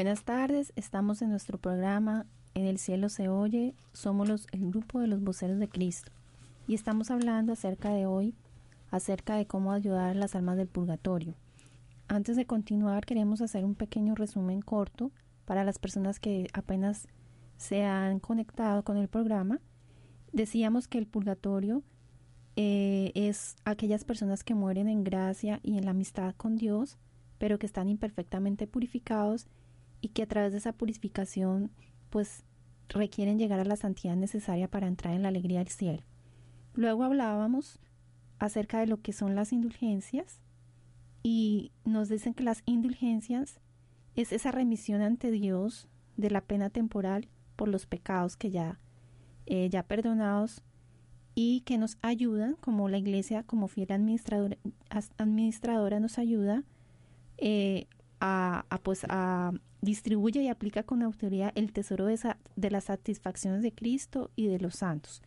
[0.00, 5.06] Buenas tardes, estamos en nuestro programa En el cielo se oye, somos el grupo de
[5.06, 6.10] los voceros de Cristo
[6.66, 8.34] y estamos hablando acerca de hoy,
[8.90, 11.34] acerca de cómo ayudar a las almas del purgatorio.
[12.08, 15.12] Antes de continuar queremos hacer un pequeño resumen corto
[15.44, 17.06] para las personas que apenas
[17.58, 19.60] se han conectado con el programa.
[20.32, 21.82] Decíamos que el purgatorio
[22.56, 26.96] eh, es aquellas personas que mueren en gracia y en la amistad con Dios,
[27.36, 29.46] pero que están imperfectamente purificados
[30.00, 31.70] y que a través de esa purificación
[32.10, 32.44] pues
[32.88, 36.02] requieren llegar a la santidad necesaria para entrar en la alegría del cielo.
[36.74, 37.78] Luego hablábamos
[38.38, 40.40] acerca de lo que son las indulgencias
[41.22, 43.60] y nos dicen que las indulgencias
[44.14, 48.80] es esa remisión ante Dios de la pena temporal por los pecados que ya,
[49.46, 50.62] eh, ya perdonados
[51.34, 56.64] y que nos ayudan, como la iglesia, como fiel administradora, nos ayuda
[57.38, 57.86] eh,
[58.20, 62.18] a, pues, a distribuye y aplica con autoridad el tesoro de,
[62.56, 65.22] de las satisfacciones de Cristo y de los santos.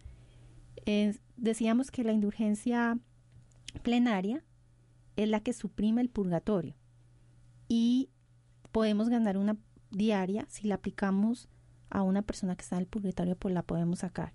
[0.85, 2.99] Eh, decíamos que la indulgencia
[3.81, 4.43] plenaria
[5.15, 6.75] es la que suprime el purgatorio
[7.67, 8.09] y
[8.71, 9.57] podemos ganar una
[9.91, 11.49] diaria si la aplicamos
[11.89, 14.33] a una persona que está en el purgatorio, pues la podemos sacar.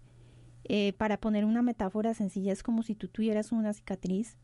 [0.65, 4.37] Eh, para poner una metáfora sencilla, es como si tú tuvieras una cicatriz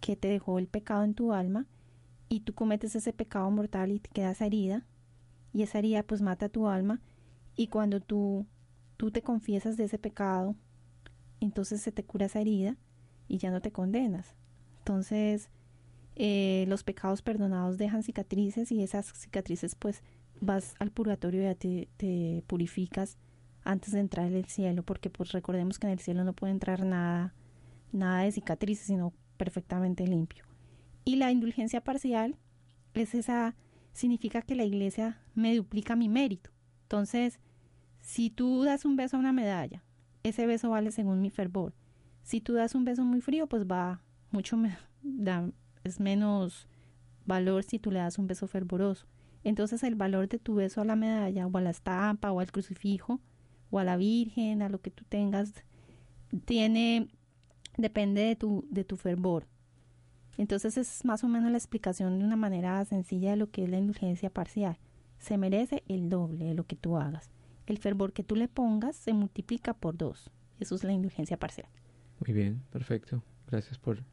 [0.00, 1.66] que te dejó el pecado en tu alma
[2.28, 4.84] y tú cometes ese pecado mortal y te quedas herida
[5.56, 7.00] y esa herida pues mata tu alma
[7.56, 8.44] y cuando tú,
[8.98, 10.54] tú te confiesas de ese pecado,
[11.40, 12.76] entonces se te cura esa herida
[13.26, 14.34] y ya no te condenas.
[14.80, 15.48] Entonces
[16.14, 20.02] eh, los pecados perdonados dejan cicatrices y esas cicatrices pues
[20.42, 23.16] vas al purgatorio y ya te, te purificas
[23.64, 26.52] antes de entrar en el cielo, porque pues recordemos que en el cielo no puede
[26.52, 27.32] entrar nada,
[27.92, 30.44] nada de cicatrices, sino perfectamente limpio.
[31.06, 32.36] Y la indulgencia parcial
[32.92, 33.56] es esa,
[33.96, 36.50] significa que la iglesia me duplica mi mérito.
[36.82, 37.40] Entonces,
[38.00, 39.82] si tú das un beso a una medalla,
[40.22, 41.74] ese beso vale según mi fervor.
[42.22, 45.50] Si tú das un beso muy frío, pues va mucho, me, da,
[45.82, 46.68] es menos
[47.24, 49.06] valor si tú le das un beso fervoroso.
[49.44, 52.52] Entonces el valor de tu beso a la medalla o a la estampa o al
[52.52, 53.20] crucifijo
[53.70, 55.64] o a la Virgen, a lo que tú tengas,
[56.44, 57.08] tiene,
[57.78, 59.46] depende de tu, de tu fervor.
[60.36, 63.70] Entonces es más o menos la explicación de una manera sencilla de lo que es
[63.70, 64.78] la indulgencia parcial.
[65.18, 67.30] Se merece el doble de lo que tú hagas.
[67.66, 70.30] El fervor que tú le pongas se multiplica por dos.
[70.60, 71.68] Eso es la indulgencia parcial.
[72.24, 73.22] Muy bien, perfecto.
[73.50, 74.04] Gracias por,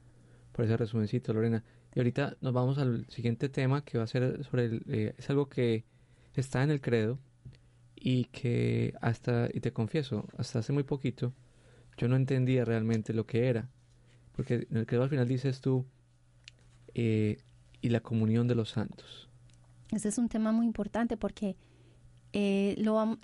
[0.52, 1.64] por ese resumencito, Lorena.
[1.94, 5.30] Y ahorita nos vamos al siguiente tema que va a ser sobre el, eh, es
[5.30, 5.86] algo que
[6.34, 7.20] está en el credo
[7.96, 11.34] y que hasta, y te confieso, hasta hace muy poquito,
[11.98, 13.70] yo no entendía realmente lo que era.
[14.36, 15.86] Porque en el credo al final dices tú,
[16.96, 17.38] eh,
[17.82, 19.30] y la comunión de los santos.
[19.92, 21.56] Ese es un tema muy importante porque
[22.34, 23.18] eh, lo,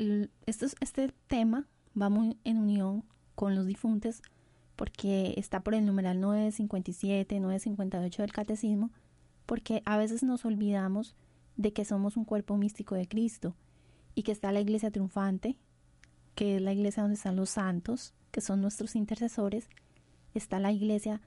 [0.45, 1.67] esto es- este tema
[1.99, 3.03] va muy en unión
[3.35, 4.21] con los difuntos
[4.75, 8.91] porque está por el numeral 957, 958 del catecismo,
[9.45, 11.15] porque a veces nos olvidamos
[11.57, 13.55] de que somos un cuerpo místico de Cristo
[14.15, 15.57] y que está la iglesia triunfante,
[16.35, 19.67] que es la iglesia donde están los santos, que son nuestros intercesores,
[20.33, 21.19] está la iglesia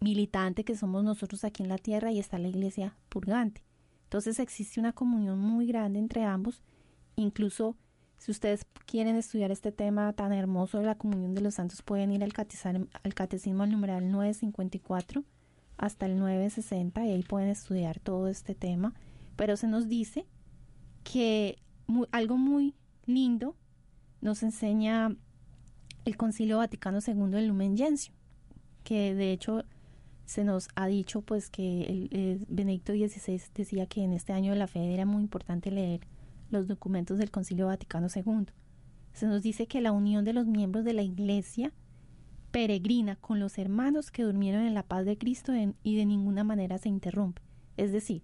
[0.00, 3.62] militante que somos nosotros aquí en la tierra y está la iglesia purgante.
[4.04, 6.62] Entonces existe una comunión muy grande entre ambos.
[7.16, 7.76] Incluso
[8.16, 12.10] si ustedes quieren estudiar este tema tan hermoso de la comunión de los santos, pueden
[12.12, 15.24] ir al, catizar- al catecismo al numeral 954
[15.76, 18.94] hasta el 960 y ahí pueden estudiar todo este tema.
[19.36, 20.26] Pero se nos dice
[21.04, 21.58] que
[22.10, 22.74] algo muy
[23.06, 23.56] lindo
[24.20, 25.14] nos enseña
[26.04, 28.14] el Concilio Vaticano II del Lumen Gentium,
[28.82, 29.64] que de hecho
[30.28, 34.58] se nos ha dicho pues que el, Benedicto XVI decía que en este año de
[34.58, 36.00] la fe era muy importante leer
[36.50, 38.44] los documentos del Concilio Vaticano II.
[39.14, 41.72] Se nos dice que la unión de los miembros de la Iglesia
[42.50, 46.76] peregrina con los hermanos que durmieron en la paz de Cristo y de ninguna manera
[46.76, 47.40] se interrumpe.
[47.78, 48.22] Es decir,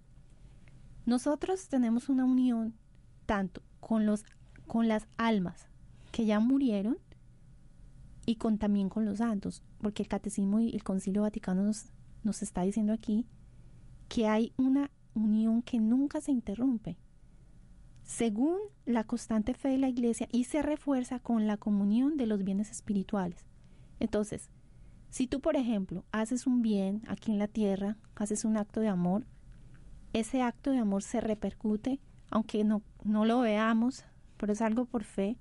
[1.07, 2.75] nosotros tenemos una unión
[3.25, 4.25] tanto con los
[4.67, 5.65] con las almas
[6.11, 6.99] que ya murieron
[8.27, 11.85] y con también con los santos, porque el catecismo y el Concilio Vaticano nos,
[12.25, 13.25] nos está diciendo aquí
[14.09, 16.97] que hay una unión que nunca se interrumpe,
[18.03, 22.43] según la constante fe de la Iglesia y se refuerza con la comunión de los
[22.43, 23.45] bienes espirituales.
[23.99, 24.49] Entonces,
[25.09, 28.89] si tú, por ejemplo, haces un bien aquí en la tierra, haces un acto de
[28.89, 29.25] amor,
[30.13, 31.99] ese acto de amor se repercute,
[32.29, 34.05] aunque no, no lo veamos,
[34.37, 35.37] pero es algo por fe,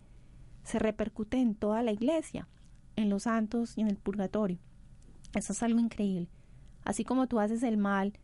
[0.62, 2.48] se repercute en toda la iglesia,
[2.96, 4.58] en los santos y en el purgatorio.
[5.34, 6.28] Eso es algo increíble.
[6.84, 8.18] Así como tú haces el mal,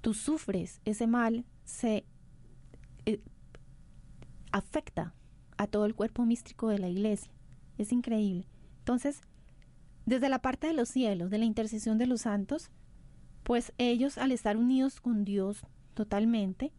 [0.00, 2.04] tú sufres, ese mal se
[3.04, 3.20] eh,
[4.52, 5.14] afecta
[5.56, 7.32] a todo el cuerpo místico de la iglesia.
[7.78, 8.46] Es increíble.
[8.78, 9.20] Entonces,
[10.06, 12.70] desde la parte de los cielos, de la intercesión de los santos,
[13.42, 16.72] pues ellos al estar unidos con Dios totalmente,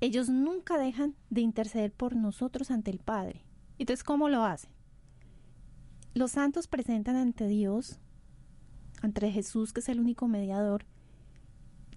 [0.00, 3.44] ellos nunca dejan de interceder por nosotros ante el Padre.
[3.78, 4.70] Entonces, ¿cómo lo hacen?
[6.14, 8.00] Los santos presentan ante Dios,
[9.06, 10.84] ante Jesús, que es el único mediador,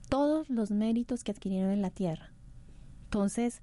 [0.09, 2.31] todos los méritos que adquirieron en la tierra.
[3.05, 3.61] Entonces,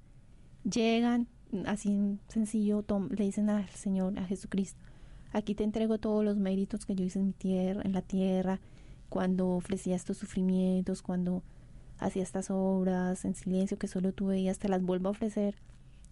[0.63, 1.27] llegan,
[1.65, 4.79] así sencillo, le dicen al Señor, a Jesucristo,
[5.33, 8.59] aquí te entrego todos los méritos que yo hice en mi tierra, en la tierra,
[9.09, 11.43] cuando ofrecía estos sufrimientos, cuando
[11.97, 15.55] hacía estas obras en silencio que solo tú veías, te las vuelvo a ofrecer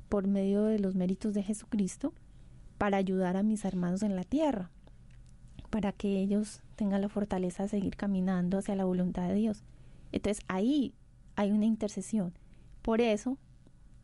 [0.09, 2.13] por medio de los méritos de Jesucristo
[2.77, 4.69] para ayudar a mis hermanos en la tierra,
[5.69, 9.63] para que ellos tengan la fortaleza de seguir caminando hacia la voluntad de Dios.
[10.11, 10.93] Entonces ahí
[11.35, 12.33] hay una intercesión.
[12.81, 13.37] Por eso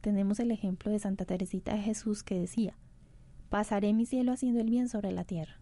[0.02, 2.76] tenemos el ejemplo de Santa Teresita de Jesús que decía,
[3.50, 5.60] pasaré mi cielo haciendo el bien sobre la tierra.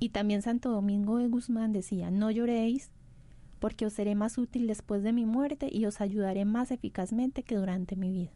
[0.00, 2.90] Y también Santo Domingo de Guzmán decía, no lloréis,
[3.60, 7.56] porque os seré más útil después de mi muerte y os ayudaré más eficazmente que
[7.56, 8.32] durante mi vida.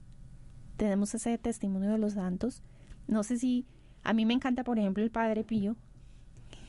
[0.76, 2.62] Tenemos ese testimonio de los santos.
[3.08, 3.66] No sé si,
[4.04, 5.76] a mí me encanta, por ejemplo, el Padre Pío.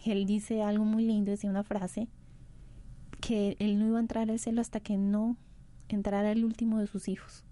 [0.06, 2.08] Él dice algo muy lindo, decía una frase,
[3.22, 5.38] que él no iba a entrar al cielo hasta que no
[5.90, 7.44] entrara el último de sus hijos.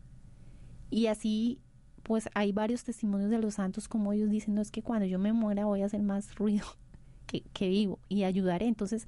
[0.90, 1.60] Y así,
[2.04, 5.20] pues hay varios testimonios de los santos como ellos dicen, no es que cuando yo
[5.20, 6.66] me muera voy a hacer más ruido
[7.28, 8.68] que, que vivo y ayudaré.
[8.68, 9.08] Entonces,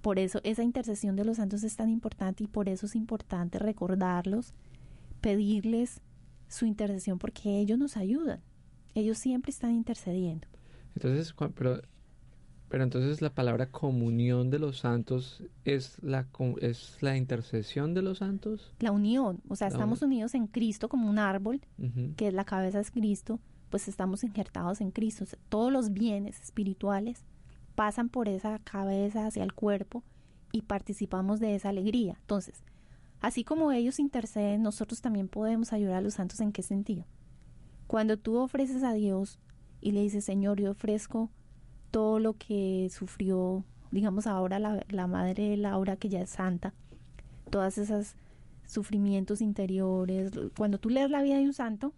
[0.00, 3.58] por eso esa intercesión de los santos es tan importante y por eso es importante
[3.58, 4.52] recordarlos,
[5.20, 6.02] pedirles
[6.46, 8.40] su intercesión porque ellos nos ayudan.
[8.94, 10.46] Ellos siempre están intercediendo.
[10.94, 11.80] Entonces, pero,
[12.74, 16.26] pero entonces la palabra comunión de los santos es la,
[16.60, 18.74] es la intercesión de los santos.
[18.80, 21.60] La unión, o sea, La estamos unidos en Cristo como un árbol,
[22.16, 23.38] que es la cabeza es Cristo,
[23.70, 25.22] pues estamos injertados en Cristo.
[25.22, 27.22] O sea, todos los bienes espirituales
[27.76, 30.02] pasan por esa cabeza hacia el cuerpo
[30.50, 32.16] y participamos de esa alegría.
[32.22, 32.64] Entonces,
[33.20, 37.04] así como ellos interceden, nosotros también podemos ayudar a los santos en qué sentido.
[37.86, 39.38] Cuando tú ofreces a Dios
[39.80, 41.30] y le dices, Señor, yo ofrezco
[41.94, 46.74] todo lo que sufrió, digamos ahora la, la madre de Laura, que ya es santa,
[47.50, 48.16] todas esas
[48.66, 51.92] sufrimientos interiores, cuando tú lees la vida de un santo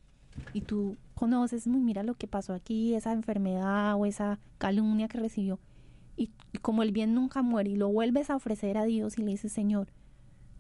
[0.52, 5.18] y tú conoces, "Uy, mira lo que pasó aquí, esa enfermedad o esa calumnia que
[5.18, 5.58] recibió,
[6.14, 9.22] y, y como el bien nunca muere y lo vuelves a ofrecer a Dios y
[9.22, 9.88] le dices, Señor,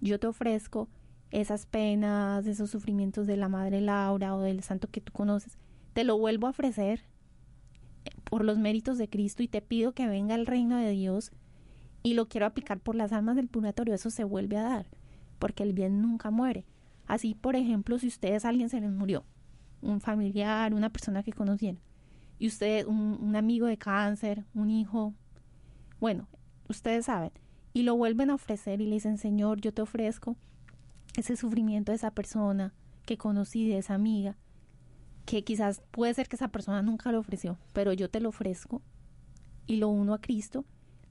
[0.00, 0.88] yo te ofrezco
[1.30, 5.58] esas penas, esos sufrimientos de la Madre Laura o del santo que tú conoces,
[5.92, 7.02] te lo vuelvo a ofrecer
[8.28, 11.30] por los méritos de Cristo y te pido que venga el reino de Dios
[12.02, 14.86] y lo quiero aplicar por las almas del purgatorio, eso se vuelve a dar,
[15.38, 16.64] porque el bien nunca muere.
[17.06, 19.24] Así, por ejemplo, si ustedes alguien se les murió,
[19.80, 21.80] un familiar, una persona que conocieron,
[22.38, 25.14] y usted, un, un amigo de cáncer, un hijo,
[26.00, 26.28] bueno,
[26.68, 27.30] ustedes saben,
[27.72, 30.36] y lo vuelven a ofrecer y le dicen, Señor, yo te ofrezco
[31.16, 32.74] ese sufrimiento de esa persona
[33.04, 34.36] que conocí, de esa amiga,
[35.26, 38.80] que quizás puede ser que esa persona nunca lo ofreció, pero yo te lo ofrezco
[39.66, 40.64] y lo uno a Cristo,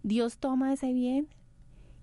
[0.03, 1.27] Dios toma ese bien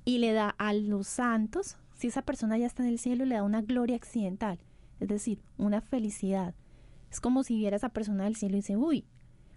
[0.05, 3.37] y le da a los santos, si esa persona ya está en el cielo, le
[3.37, 4.59] da una gloria accidental,
[5.01, 6.55] es decir, una felicidad.
[7.11, 9.07] Es como si viera a esa persona del cielo y dice, uy,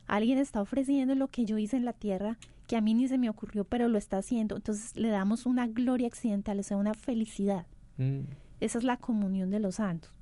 [0.08, 2.38] alguien está ofreciendo lo que yo hice en la tierra,
[2.68, 4.56] que a mí ni se me ocurrió, pero lo está haciendo.
[4.56, 7.68] Entonces le damos una gloria accidental, o sea, una felicidad.
[7.97, 8.22] Mm.
[8.62, 10.14] Esa es la comunión de los santos.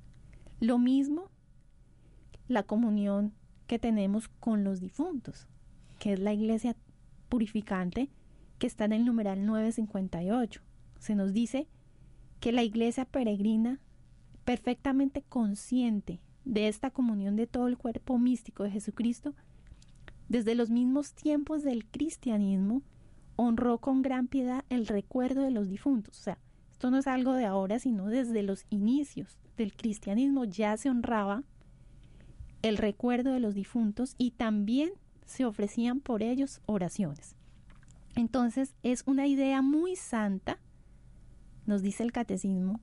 [0.60, 1.30] Lo mismo
[2.48, 3.32] la comunión
[3.66, 5.46] que tenemos con los difuntos,
[5.98, 6.76] que es la iglesia
[7.28, 8.10] purificante
[8.58, 10.60] que está en el numeral 958.
[10.98, 11.66] Se nos dice
[12.40, 13.80] que la iglesia peregrina,
[14.44, 19.34] perfectamente consciente de esta comunión de todo el cuerpo místico de Jesucristo,
[20.28, 22.82] desde los mismos tiempos del cristianismo,
[23.36, 26.18] honró con gran piedad el recuerdo de los difuntos.
[26.18, 26.38] O sea,
[26.70, 31.44] esto no es algo de ahora, sino desde los inicios del cristianismo ya se honraba
[32.64, 34.90] el recuerdo de los difuntos y también
[35.26, 37.36] se ofrecían por ellos oraciones.
[38.16, 40.58] Entonces es una idea muy santa,
[41.66, 42.80] nos dice el catecismo,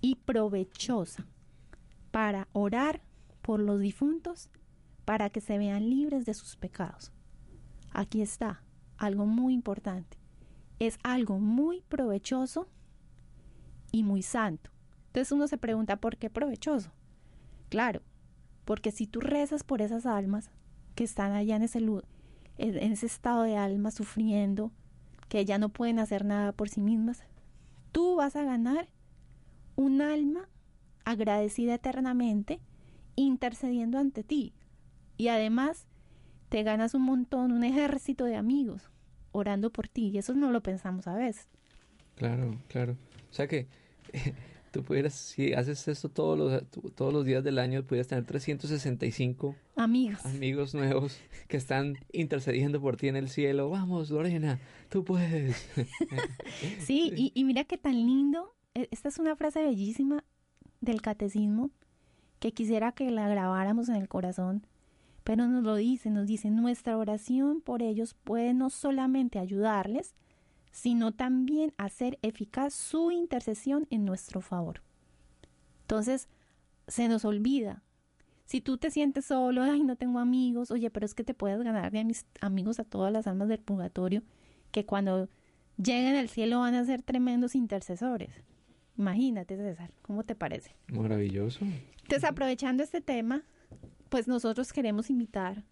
[0.00, 1.26] y provechosa
[2.10, 3.00] para orar
[3.40, 4.50] por los difuntos
[5.04, 7.12] para que se vean libres de sus pecados.
[7.92, 8.64] Aquí está
[8.96, 10.18] algo muy importante.
[10.80, 12.68] Es algo muy provechoso
[13.92, 14.70] y muy santo.
[15.06, 16.90] Entonces uno se pregunta, ¿por qué provechoso?
[17.68, 18.02] Claro,
[18.68, 20.50] porque si tú rezas por esas almas
[20.94, 24.72] que están allá en ese, en ese estado de alma sufriendo,
[25.30, 27.24] que ya no pueden hacer nada por sí mismas,
[27.92, 28.90] tú vas a ganar
[29.74, 30.50] un alma
[31.06, 32.60] agradecida eternamente,
[33.16, 34.52] intercediendo ante ti.
[35.16, 35.86] Y además
[36.50, 38.90] te ganas un montón, un ejército de amigos
[39.32, 40.08] orando por ti.
[40.08, 41.48] Y eso no lo pensamos a veces.
[42.16, 42.98] Claro, claro.
[43.30, 43.66] O sea que
[44.70, 49.54] tú pudieras, si haces esto todos los, todos los días del año, pudieras tener 365
[49.76, 50.24] amigos.
[50.26, 53.70] amigos nuevos que están intercediendo por ti en el cielo.
[53.70, 55.68] Vamos, Lorena, tú puedes.
[56.80, 58.54] sí, y, y mira qué tan lindo.
[58.74, 60.24] E, Esta es una frase bellísima
[60.80, 61.70] del catecismo
[62.38, 64.66] que quisiera que la grabáramos en el corazón.
[65.24, 70.14] Pero nos lo dice, nos dice, nuestra oración por ellos puede no solamente ayudarles,
[70.78, 74.80] sino también hacer eficaz su intercesión en nuestro favor.
[75.80, 76.28] Entonces,
[76.86, 77.82] se nos olvida.
[78.44, 81.60] Si tú te sientes solo, ay, no tengo amigos, oye, pero es que te puedes
[81.64, 84.22] ganar de mis amigos a todas las almas del purgatorio,
[84.70, 85.28] que cuando
[85.78, 88.30] lleguen al cielo van a ser tremendos intercesores.
[88.96, 90.76] Imagínate, César, ¿cómo te parece?
[90.92, 91.64] Maravilloso.
[92.02, 93.42] Entonces, aprovechando este tema,
[94.10, 95.64] pues nosotros queremos invitar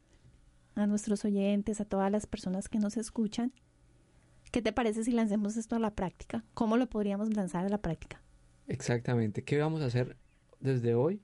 [0.75, 3.53] a nuestros oyentes, a todas las personas que nos escuchan,
[4.57, 6.43] ¿Qué te parece si lancemos esto a la práctica?
[6.55, 8.23] ¿Cómo lo podríamos lanzar a la práctica?
[8.69, 9.45] Exactamente.
[9.45, 10.17] ¿Qué vamos a hacer
[10.61, 11.21] desde hoy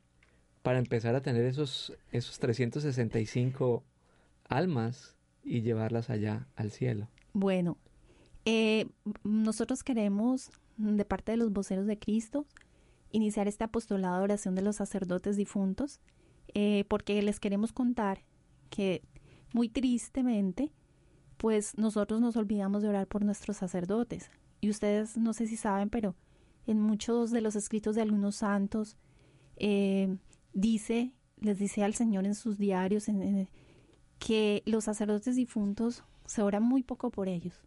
[0.60, 3.84] para empezar a tener esos, esos 365
[4.44, 7.08] almas y llevarlas allá al cielo?
[7.32, 7.78] Bueno,
[8.44, 8.90] eh,
[9.24, 12.44] nosotros queremos, de parte de los voceros de Cristo,
[13.12, 16.00] iniciar este apostolado de oración de los sacerdotes difuntos,
[16.52, 18.24] eh, porque les queremos contar
[18.68, 19.00] que
[19.54, 20.70] muy tristemente,
[21.42, 24.30] pues nosotros nos olvidamos de orar por nuestros sacerdotes.
[24.60, 26.14] Y ustedes no sé si saben, pero
[26.68, 28.96] en muchos de los escritos de algunos santos
[29.56, 30.18] eh,
[30.52, 33.06] dice, les dice al Señor en sus diarios
[34.20, 37.60] que los sacerdotes difuntos se ora muy poco por ellos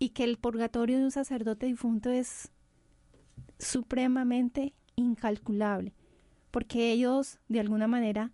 [0.00, 2.50] y que el purgatorio de un sacerdote difunto es
[3.60, 5.94] supremamente incalculable
[6.50, 8.32] porque ellos de alguna manera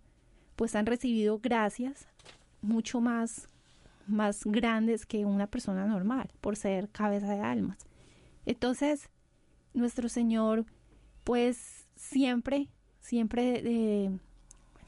[0.55, 2.07] pues han recibido gracias
[2.63, 3.47] mucho más
[4.11, 7.79] más grandes que una persona normal por ser cabeza de almas.
[8.45, 9.09] Entonces,
[9.73, 10.65] nuestro Señor,
[11.23, 14.19] pues siempre, siempre, eh,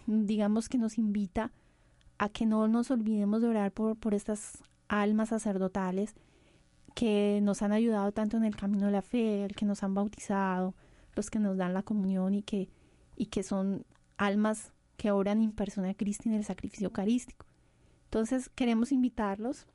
[0.07, 1.51] digamos que nos invita
[2.17, 6.15] a que no nos olvidemos de orar por, por estas almas sacerdotales
[6.95, 9.93] que nos han ayudado tanto en el camino de la fe, el que nos han
[9.93, 10.75] bautizado,
[11.15, 12.69] los que nos dan la comunión y que,
[13.15, 13.85] y que son
[14.17, 17.45] almas que oran en persona Cristo en el sacrificio eucarístico.
[18.13, 19.65] Entonces queremos invitarlos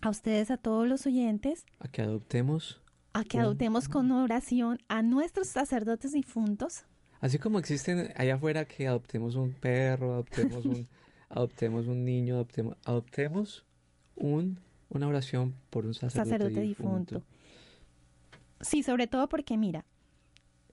[0.00, 2.80] a ustedes, a todos los oyentes, a que adoptemos
[3.12, 6.86] a que Un- adoptemos con oración a nuestros sacerdotes difuntos.
[7.20, 10.88] Así como existen allá afuera que adoptemos un perro, adoptemos un,
[11.28, 13.66] adoptemos un niño, adoptemos, adoptemos
[14.14, 14.58] un,
[14.88, 17.22] una oración por un sacerdote, sacerdote difunto.
[18.62, 19.84] Sí, sobre todo porque mira,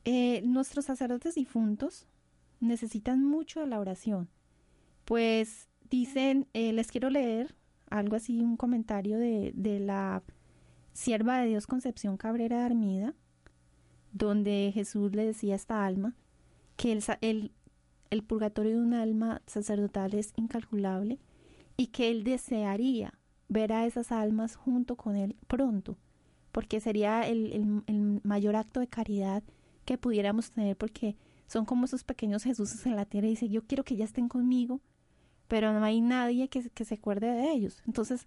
[0.06, 2.08] eh, nuestros sacerdotes difuntos
[2.62, 4.30] necesitan mucho de la oración.
[5.04, 5.68] Pues
[5.98, 7.54] dicen, eh, les quiero leer
[7.92, 10.24] algo así, un comentario de, de la
[10.94, 13.14] sierva de Dios Concepción Cabrera Armida,
[14.12, 16.16] donde Jesús le decía a esta alma
[16.78, 17.52] que el, el,
[18.10, 21.20] el purgatorio de un alma sacerdotal es incalculable
[21.78, 23.14] y que él desearía
[23.48, 25.98] ver a esas almas junto con él pronto,
[26.52, 29.44] porque sería el, el- el mayor acto de caridad
[29.86, 31.16] que pudiéramos tener, porque
[31.48, 34.28] son como esos pequeños Jesuses en la tierra y dice, yo quiero que ya estén
[34.28, 34.80] conmigo,
[35.54, 37.84] pero no hay nadie que, que se acuerde de ellos.
[37.86, 38.26] Entonces,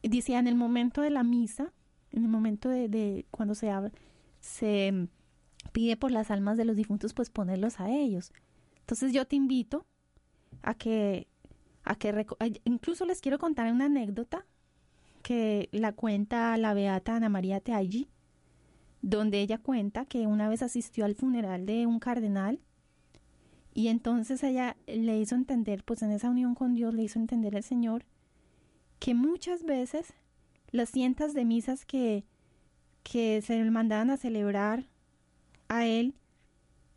[0.00, 1.72] decía, en el momento de la misa,
[2.12, 3.90] en el momento de, de cuando se habla,
[4.38, 5.08] se mm,
[5.72, 8.32] pide por las almas de los difuntos, pues ponerlos a ellos.
[8.78, 9.86] Entonces yo te invito
[10.62, 11.26] a que,
[11.82, 12.28] a que
[12.62, 14.46] incluso les quiero contar una anécdota
[15.24, 18.08] que la cuenta la beata Ana María Teaggi,
[19.02, 22.60] donde ella cuenta que una vez asistió al funeral de un cardenal
[23.72, 27.56] y entonces ella le hizo entender, pues en esa unión con Dios le hizo entender
[27.56, 28.04] al Señor
[28.98, 30.12] que muchas veces
[30.72, 32.24] las cientos de misas que,
[33.02, 34.84] que se le mandaban a celebrar
[35.68, 36.14] a él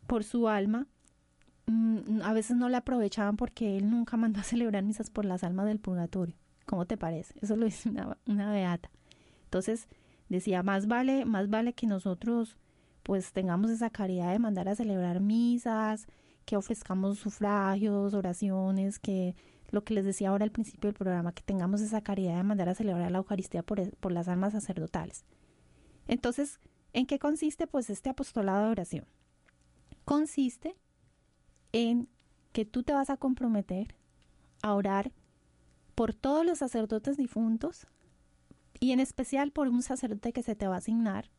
[0.06, 0.86] por su alma,
[1.66, 5.44] mm, a veces no la aprovechaban porque él nunca mandó a celebrar misas por las
[5.44, 6.34] almas del purgatorio.
[6.66, 7.34] ¿Cómo te parece?
[7.40, 8.90] Eso lo dice una, una beata.
[9.44, 9.88] Entonces
[10.28, 12.56] decía, más vale, más vale que nosotros
[13.02, 16.08] pues tengamos esa caridad de mandar a celebrar misas,
[16.44, 19.34] que ofrezcamos sufragios, oraciones, que
[19.70, 22.68] lo que les decía ahora al principio del programa, que tengamos esa caridad de mandar
[22.68, 25.24] a celebrar la Eucaristía por, e, por las almas sacerdotales.
[26.06, 26.60] Entonces,
[26.92, 29.06] ¿en qué consiste pues este apostolado de oración?
[30.04, 30.76] Consiste
[31.72, 32.08] en
[32.52, 33.94] que tú te vas a comprometer
[34.62, 35.12] a orar
[35.94, 37.86] por todos los sacerdotes difuntos
[38.80, 41.30] y en especial por un sacerdote que se te va a asignar.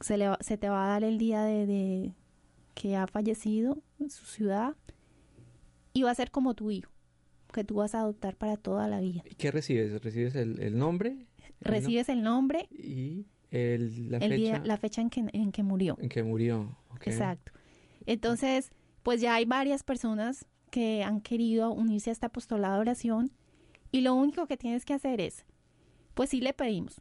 [0.00, 2.12] Se, le se te va a dar el día de
[2.74, 4.76] que ha fallecido en su ciudad
[5.92, 6.90] y va a ser como tu hijo,
[7.52, 9.22] que tú vas a adoptar para toda la vida.
[9.28, 10.02] ¿Y qué recibes?
[10.02, 11.26] ¿Recibes el, el nombre?
[11.60, 15.62] Recibes el nombre, y el, la el fecha día, la fecha en que, en que
[15.62, 15.96] murió.
[16.00, 16.76] en que murió.
[16.90, 17.06] ok.
[17.06, 17.52] Exacto.
[18.06, 23.32] Entonces, pues ya hay varias personas que han querido unirse a este apostolado de oración
[23.92, 25.44] y lo único que tienes que hacer es,
[26.14, 27.00] pues sí le pedimos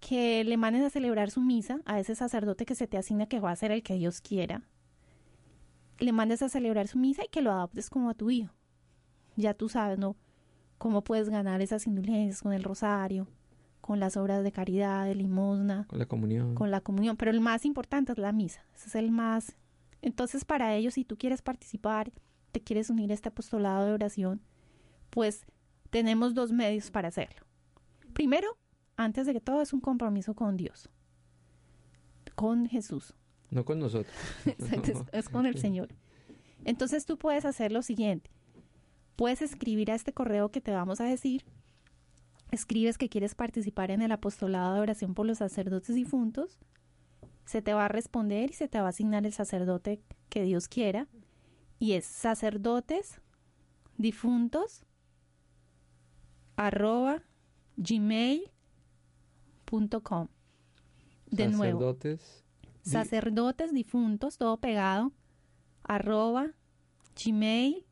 [0.00, 3.38] que le manden a celebrar su misa a ese sacerdote que se te asigna que
[3.38, 4.62] va a ser el que Dios quiera.
[6.00, 8.52] Le mandes a celebrar su misa y que lo adoptes como a tu hijo.
[9.36, 10.16] Ya tú sabes, ¿no?
[10.78, 13.28] Cómo puedes ganar esas indulgencias con el rosario,
[13.80, 16.54] con las obras de caridad, de limosna, Con la comunión.
[16.54, 19.56] con la comunión, pero el más importante es la misa, ese es el más.
[20.02, 22.12] Entonces, para ello, si tú quieres participar,
[22.52, 24.40] te quieres unir a este apostolado de oración,
[25.10, 25.44] pues
[25.90, 27.44] tenemos dos medios para hacerlo.
[28.14, 28.56] Primero,
[28.96, 30.88] antes de que todo, es un compromiso con Dios,
[32.34, 33.14] con Jesús,
[33.50, 34.14] No con nosotros.
[34.46, 35.88] Exacto, es, es con el Señor.
[36.64, 38.30] Entonces tú puedes hacer lo siguiente.
[39.16, 41.44] Puedes escribir a este correo que te vamos a decir.
[42.50, 46.58] Escribes que quieres participar en el apostolado de oración por los sacerdotes difuntos.
[47.44, 50.68] Se te va a responder y se te va a asignar el sacerdote que Dios
[50.68, 51.06] quiera.
[51.78, 53.20] Y es sacerdotes
[53.96, 54.84] difuntos
[56.56, 57.22] arroba
[57.76, 58.50] gmail.com.
[61.30, 62.20] De nuevo Sacerdotes.
[62.20, 62.49] di-
[62.82, 65.12] sacerdotes difuntos, todo pegado,
[65.82, 66.52] arroba
[67.22, 67.84] gmail,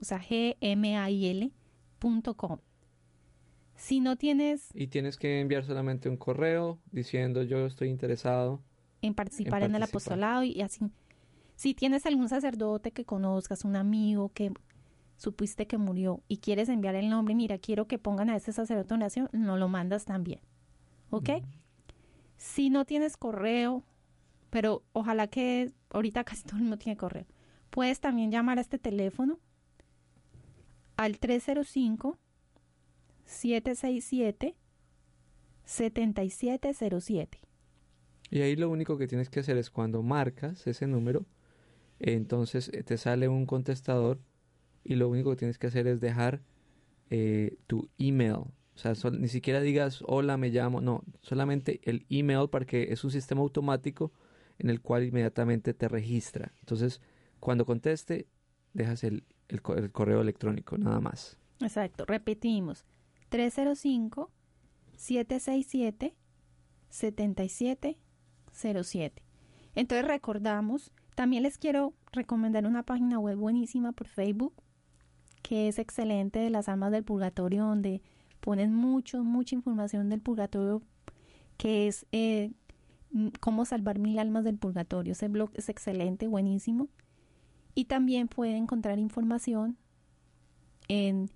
[0.00, 1.52] o sea, gmail
[1.98, 2.58] punto com.
[3.74, 8.60] Si no tienes Y tienes que enviar solamente un correo diciendo yo estoy interesado.
[9.02, 10.90] en participar en, el apostolado y así,
[11.54, 14.52] si tienes algún sacerdote que conozcas, un amigo que
[15.16, 18.94] supiste que murió y quieres enviar el nombre, mira, quiero que pongan a ese sacerdote
[18.94, 20.40] en oración, no lo mandas también.
[21.10, 21.30] ¿Ok?
[22.36, 23.84] Si no tienes correo,
[24.50, 27.26] pero ojalá que ahorita casi todo el mundo tiene correo,
[27.70, 29.38] puedes también llamar a este teléfono
[30.96, 32.18] al 305
[33.24, 34.56] 767
[35.64, 37.40] 7707.
[38.30, 41.26] Y ahí lo único que tienes que hacer es cuando marcas ese número,
[41.98, 44.18] entonces eh, te sale un contestador
[44.84, 46.40] y lo único que tienes que hacer es dejar
[47.10, 48.32] eh, tu email.
[48.74, 53.10] O sea, ni siquiera digas hola, me llamo, no, solamente el email porque es un
[53.10, 54.12] sistema automático
[54.58, 56.52] en el cual inmediatamente te registra.
[56.60, 57.00] Entonces,
[57.40, 58.26] cuando conteste,
[58.74, 61.38] dejas el, el co- el correo electrónico, nada más.
[61.60, 62.84] Exacto, repetimos.
[63.30, 64.30] 305
[64.96, 66.16] 767
[67.68, 69.22] 7707.
[69.74, 74.54] Entonces recordamos, también les quiero recomendar una página web buenísima por Facebook,
[75.42, 78.02] que es excelente de las almas del purgatorio, donde
[78.40, 80.82] ponen mucho, mucha información del purgatorio,
[81.56, 82.50] que es eh,
[83.40, 85.12] cómo salvar mil almas del purgatorio.
[85.12, 86.88] Ese blog es excelente, buenísimo.
[87.74, 89.76] Y también pueden encontrar información
[90.88, 91.30] en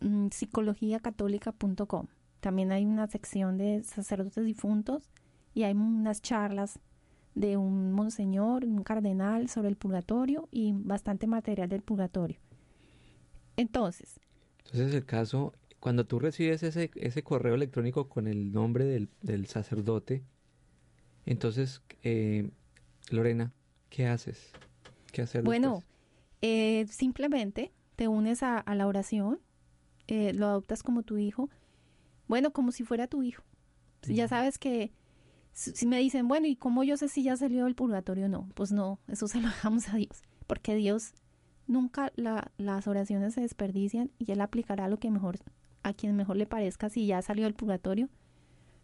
[0.00, 2.06] mm, psicologiacatólica.com.
[2.40, 5.10] También hay una sección de sacerdotes difuntos
[5.54, 6.78] y hay unas charlas
[7.34, 12.38] de un monseñor, un cardenal sobre el purgatorio y bastante material del purgatorio.
[13.56, 14.20] Entonces,
[14.66, 19.46] Entonces el caso, cuando tú recibes ese, ese correo electrónico con el nombre del, del
[19.46, 20.24] sacerdote,
[21.30, 22.50] entonces, eh,
[23.10, 23.52] Lorena,
[23.90, 24.50] ¿qué haces?
[25.12, 25.82] ¿Qué hacer bueno,
[26.42, 29.40] eh, simplemente te unes a, a la oración,
[30.06, 31.50] eh, lo adoptas como tu hijo,
[32.28, 33.42] bueno, como si fuera tu hijo.
[34.02, 34.92] Ya sabes que
[35.52, 38.28] si me dicen, bueno, ¿y cómo yo sé si ya salió del purgatorio?
[38.28, 41.12] No, pues no, eso se lo dejamos a Dios, porque Dios
[41.66, 45.38] nunca la- las oraciones se desperdician y Él aplicará lo que mejor,
[45.82, 48.08] a quien mejor le parezca si ya salió del purgatorio.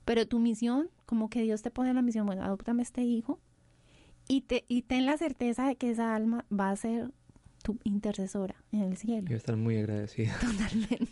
[0.05, 3.41] Pero tu misión, como que Dios te pone la misión, bueno, adóptame este hijo
[4.29, 7.11] y, te, y ten la certeza de que esa alma va a ser
[7.63, 9.27] tu intercesora en el cielo.
[9.29, 10.35] Yo estar muy agradecida.
[10.41, 11.09] Totalmente.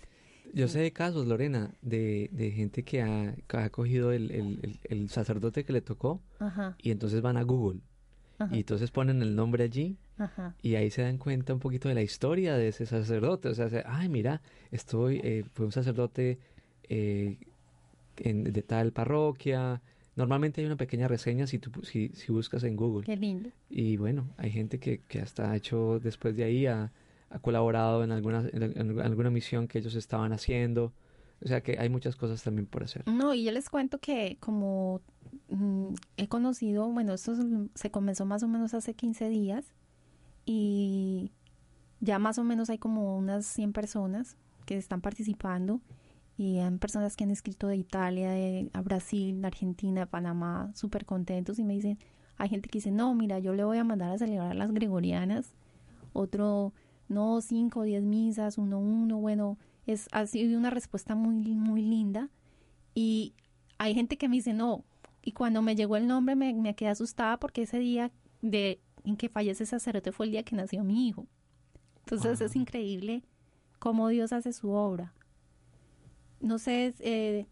[0.55, 4.59] Yo sé de casos, Lorena, de, de gente que ha, que ha cogido el, el-
[4.63, 6.77] el- el sacerdote que le tocó Ajá.
[6.79, 7.81] y entonces van a Google
[8.39, 8.55] Ajá.
[8.55, 10.55] y entonces ponen el nombre allí Ajá.
[10.61, 13.49] y ahí se dan cuenta un poquito de la historia de ese sacerdote.
[13.49, 16.39] O sea, se- ay, mira, estoy, eh, fue un sacerdote
[16.91, 17.39] eh,
[18.19, 19.81] en- de tal parroquia.
[20.17, 23.05] Normalmente hay una pequeña reseña si, tú, si, si buscas en Google.
[23.05, 23.51] Qué lindo.
[23.71, 26.93] Y bueno, hay gente que, que hasta ha hecho después de ahí, ha,
[27.31, 30.93] ha colaborado en alguna, en, alguna misión que ellos estaban haciendo.
[31.45, 33.03] O sea que hay muchas cosas también por hacer.
[33.09, 35.01] No, y yo les cuento que como
[35.49, 39.65] mm, he conocido, bueno, esto se- se comenzó más o menos hace 15 días
[40.45, 41.33] y
[42.01, 44.37] ya más o menos hay como unas 100 personas
[44.67, 45.81] que están participando
[46.37, 50.71] y hay personas que han escrito de Italia, de a Brasil, de Argentina, de Panamá,
[50.75, 51.99] súper contentos y me dicen,
[52.37, 55.53] hay gente que dice, no, mira, yo le voy a mandar a celebrar las gregorianas,
[56.13, 56.73] otro,
[57.09, 61.83] no, 5 o 10 misas, uno, uno, bueno, es, ha sido una respuesta muy, muy
[61.83, 62.31] linda.
[62.95, 63.35] Y
[63.79, 64.85] hay gente que me dice, no,
[65.23, 68.11] y cuando me llegó el nombre me, me quedé asustada porque ese día
[68.41, 71.27] de, en que fallece sacerdote fue el día que nació mi hijo.
[72.01, 73.23] Entonces es increíble
[73.79, 75.15] cómo Dios hace su obra.
[76.43, 77.47] No sé, eh,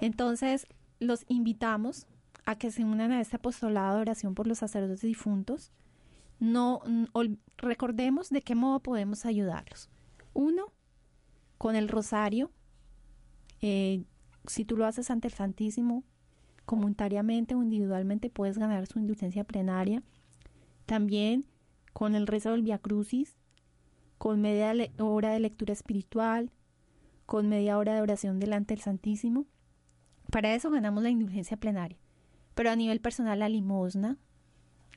[0.00, 0.66] entonces
[1.00, 2.06] los invitamos
[2.46, 5.72] a que se unan a este apostolado de oración por los sacerdotes difuntos.
[6.38, 6.80] No
[7.58, 9.90] recordemos de qué modo podemos ayudarlos.
[10.32, 10.72] Uno,
[11.58, 12.50] con el rosario.
[13.60, 14.04] eh,
[14.46, 16.02] si tú lo haces ante el Santísimo,
[16.64, 20.02] comunitariamente o individualmente, puedes ganar su indulgencia plenaria.
[20.86, 21.44] También
[21.92, 23.36] con el rezo del Via Crucis,
[24.16, 26.50] con media hora de lectura espiritual,
[27.30, 29.46] con media hora de oración delante del Santísimo.
[30.32, 31.96] Para eso ganamos la indulgencia plenaria.
[32.56, 34.18] Pero a nivel personal, la limosna,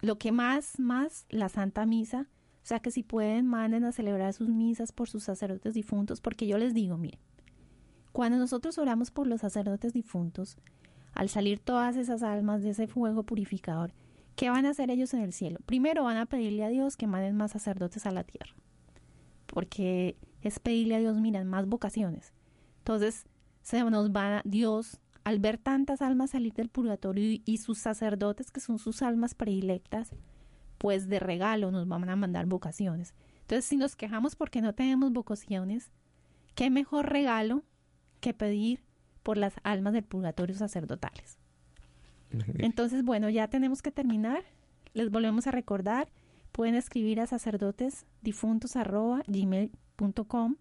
[0.01, 2.31] lo que más, más, la Santa Misa.
[2.55, 6.47] O sea que si pueden, manden a celebrar sus misas por sus sacerdotes difuntos, porque
[6.47, 7.19] yo les digo, mire,
[8.13, 10.57] cuando nosotros oramos por los sacerdotes difuntos,
[11.13, 13.93] al salir todas esas almas de ese fuego purificador,
[14.35, 15.59] ¿qué van a hacer ellos en el cielo?
[15.67, 18.55] Primero van a pedirle a Dios que manden más sacerdotes a la tierra,
[19.45, 22.33] porque es pedirle a Dios, miren, más vocaciones.
[22.79, 23.25] Entonces,
[23.61, 28.51] se nos va Dios, al ver tantas almas salir del purgatorio y, y sus sacerdotes,
[28.51, 30.11] que son sus almas predilectas,
[30.77, 33.13] pues de regalo nos van a mandar vocaciones.
[33.41, 35.91] Entonces, si nos quejamos porque no tenemos vocaciones,
[36.55, 37.63] ¿qué mejor regalo
[38.19, 38.83] que pedir
[39.21, 41.37] por las almas del purgatorio sacerdotales?
[42.57, 44.43] Entonces, bueno, ya tenemos que terminar.
[44.93, 46.09] Les volvemos a recordar.
[46.51, 47.27] Pueden escribir a
[49.97, 50.55] sacerdotesdifuntos.gmail.com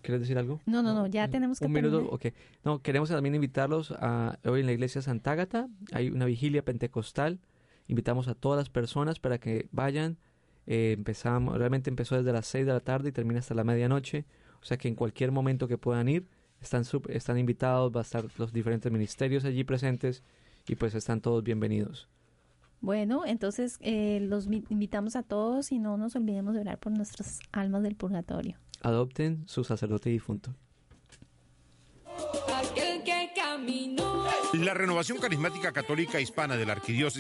[0.03, 0.61] ¿quieres decir algo?
[0.67, 2.15] No, no, no, ya tenemos que Un minuto, terminar.
[2.15, 2.27] ok.
[2.65, 5.69] No, queremos también invitarlos a hoy en la iglesia Santa Ágata.
[5.93, 7.39] Hay una vigilia pentecostal.
[7.87, 10.17] Invitamos a todas las personas para que vayan.
[10.67, 14.25] Eh, empezamos, realmente empezó desde las 6 de la tarde y termina hasta la medianoche.
[14.61, 16.27] O sea que en cualquier momento que puedan ir,
[16.61, 20.25] están, están invitados, va a estar los diferentes ministerios allí presentes
[20.67, 22.09] y pues están todos bienvenidos.
[22.81, 27.41] Bueno, entonces eh, los invitamos a todos y no nos olvidemos de orar por nuestras
[27.51, 28.59] almas del purgatorio.
[28.83, 30.55] Adopten su sacerdote difunto.
[34.53, 37.13] La renovación carismática católica hispana de la arquidiócesis